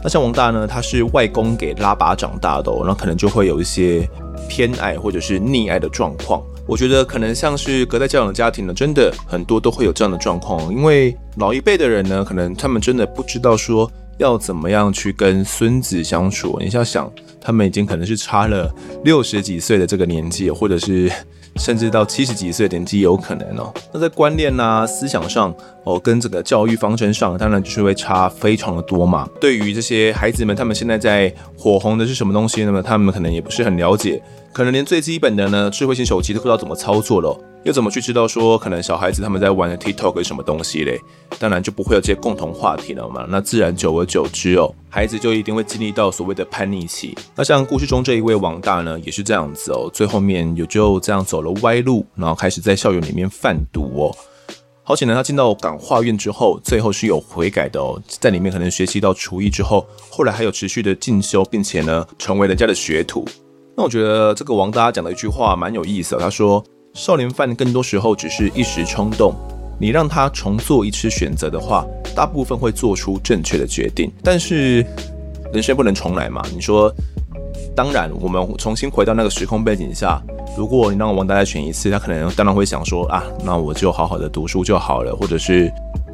[0.05, 4.07] 那像王大呢，他是外公给拉拔长大的哦，那可能就会有一些
[4.47, 6.43] 偏爱或者是溺爱的状况。
[6.67, 16.59] 我觉得可能像是隔代教养的家庭呢，真的很多都会有这样的状况，因为老一辈的人呢，可能他们真的不知道说要怎么样去跟孙子相处。
[16.61, 17.11] 你要想，
[17.41, 18.71] 他们已经可能是差了
[19.05, 21.11] 六十几岁的这个年纪，或者是。
[21.57, 23.73] 甚至到七十几岁的年纪有可能哦。
[23.93, 25.55] 那在观念啊、思想上
[25.85, 29.29] 哦，跟这个教育方针上，当然就是会差非常的多嘛。
[29.41, 32.65] 对于这些孩子们，他们现在在火红的是什么东西？
[32.65, 40.99] 那么他们可能也不是很了解可能连最基本的呢，智慧型手机都不知道怎么操作了，又怎么去知道说可能小孩子他们在玩的 TikTok 是什么东西嘞？
[41.39, 43.27] 当然就不会有这些共同话题了嘛。
[43.29, 47.15] 那自然久而久之哦，孩子就一定会经历到所谓的叛逆期。
[47.35, 54.17] 那像故事中这一位王大呢，也是这样子哦，最后面有就这样走了歪路，然后开始在校园里面贩毒哦。
[54.87, 63.25] 好险呢，他进到感化院之后，最后是有悔改的哦，在里面可能学习到厨艺之后，后来还有持续的进修，并且呢，成为人家的学徒。
[63.75, 66.21] 那我觉得这个王大讲的一句话蛮有意思的。
[66.21, 66.63] 他说
[66.93, 69.35] ：“少年犯更多时候只是一时冲动，
[69.81, 74.13] 你让他重做一次选择的话，大部分会做出正确的决定。
[74.23, 74.85] 但是
[75.51, 76.43] 人生不能重来嘛？
[76.53, 76.95] 你说，
[77.77, 80.23] 当然，我们重新回到那个时空背景下，
[80.57, 85.73] 如果你让王大再选一次，他可能当然会想说啊，那我就好好的读书就好了，或者是。”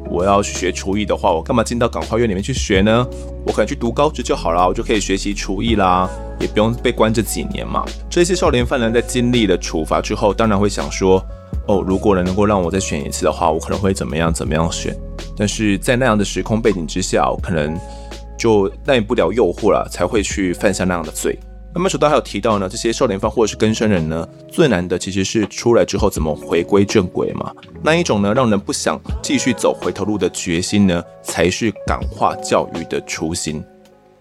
[0.09, 3.07] 我要学厨艺的话，我干嘛进到感化院里面去学呢？
[3.47, 7.85] 我可能去读高职就好了，我就可以学习厨艺啦，也不用被关这几年嘛。
[8.09, 11.25] 这些少年犯人在经历了处罚之后，当然会想说，
[11.65, 14.93] 哦，如果能能够让我再选一次的话，我可能会怎么样怎么样选。
[15.37, 17.73] 但是在那样的时空背景之下，我可能
[18.37, 21.39] 就耐不了诱惑了，才会去犯下那样的罪。
[21.73, 27.49] 那么，手刀还有提到呢，这些少年犯或者是更生人呢，最难的其实是出来之后怎么回归正轨嘛。
[27.81, 33.63] 那一种呢，让人不想继续走回头路的决心呢，才是感化教育的初心。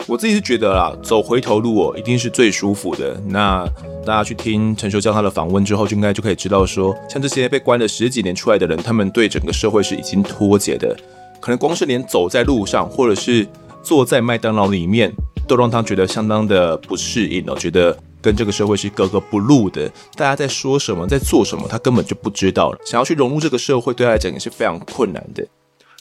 [0.07, 3.21] 我自己是觉得啦，走回头路哦，一定是最舒服的。
[3.27, 3.67] 那
[4.07, 10.97] 大家去听陈秀江他的访问之后，就应该就可以知道说，像这些被关了十几年出来的人，他们对整个社会是已经脱节的，
[11.41, 13.47] 可能光是连走在路上，或者是
[13.83, 15.13] 坐在麦当劳里面。
[15.51, 19.91] 都让他觉得相当的不适应哦，觉得跟这个社会是格格不入的。
[20.15, 22.79] 大家在说什么，在做什么，他根本就不知道了。
[22.87, 25.45] 想要去融入这个社会，对他来讲也是非常困难的。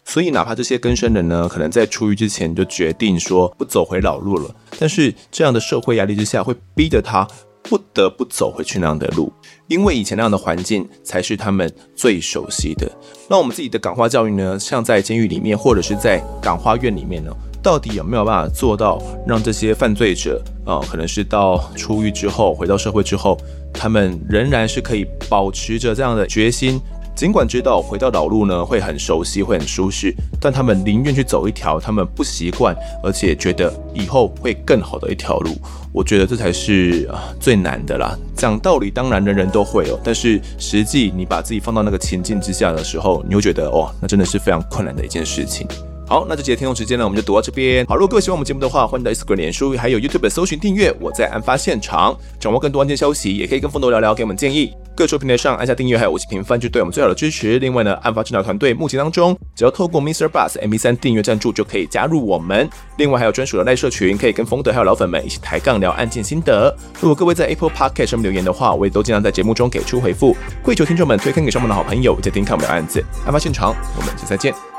[0.05, 7.27] 所以，哪怕这些更生人呢，可能在出狱之前就决定说不走回老路了，但是这样的社会压力之下，会逼得他
[7.63, 9.33] 不得不走回去那样的路，
[9.67, 12.87] 因为以前那样的环境才是他们最熟悉的。
[13.27, 17.31] 那我们自己的感化教育呢，像在监狱里面，或者是在感化院里面呢？
[17.61, 23.35] 到底有没有办法做到让这些犯罪者啊、可能是到出狱之后回到社会之后，
[23.73, 26.79] 他们仍然是可以保持着这样的决心，
[27.15, 35.55] 尽管知道回到老路呢会很熟悉，会很舒适，但他们宁愿去走一条他们不习惯，而且觉得以后会更好的一条路。
[35.91, 38.15] 我觉得这才是啊最难的啦。
[38.35, 45.67] 讲道理当然人人都会哦，但是实际你把自己放到那个情境之下的时候，你会觉得哇，那真的是非常困难的一件事情。
[46.09, 47.85] 好，那这节的听众时间呢，我们就读到这边。
[47.85, 50.91] 好，如果各位喜欢我们节目的话，欢迎到 Instagram、脸书还有 YouTube 搜寻订阅。
[50.99, 54.73] 我在案发现场，掌握更多案件消息，也可以跟疯斗聊聊，给我们建议。
[54.95, 57.59] 各处平台上按下订阅还有五星评分，就对我们最好的支持。
[57.59, 60.27] 另外呢，案发侦查团队目前当中，只要透过 Mr.
[60.27, 62.67] Bus MP3 订阅赞助就可以加入我们。
[62.97, 66.75] 另外还有专属的赖社群，可以跟疯斗还有老粉们一起抬杠聊案件心得。
[66.99, 70.35] 如果各位在 Apple Podcast 上面留言的话，我也都尽量在节目中给出回复。
[70.63, 72.99] 跪求听众们推坑给上面的好朋友，再听看我们的案子。
[73.27, 74.78] 案发现场，我们下次再见。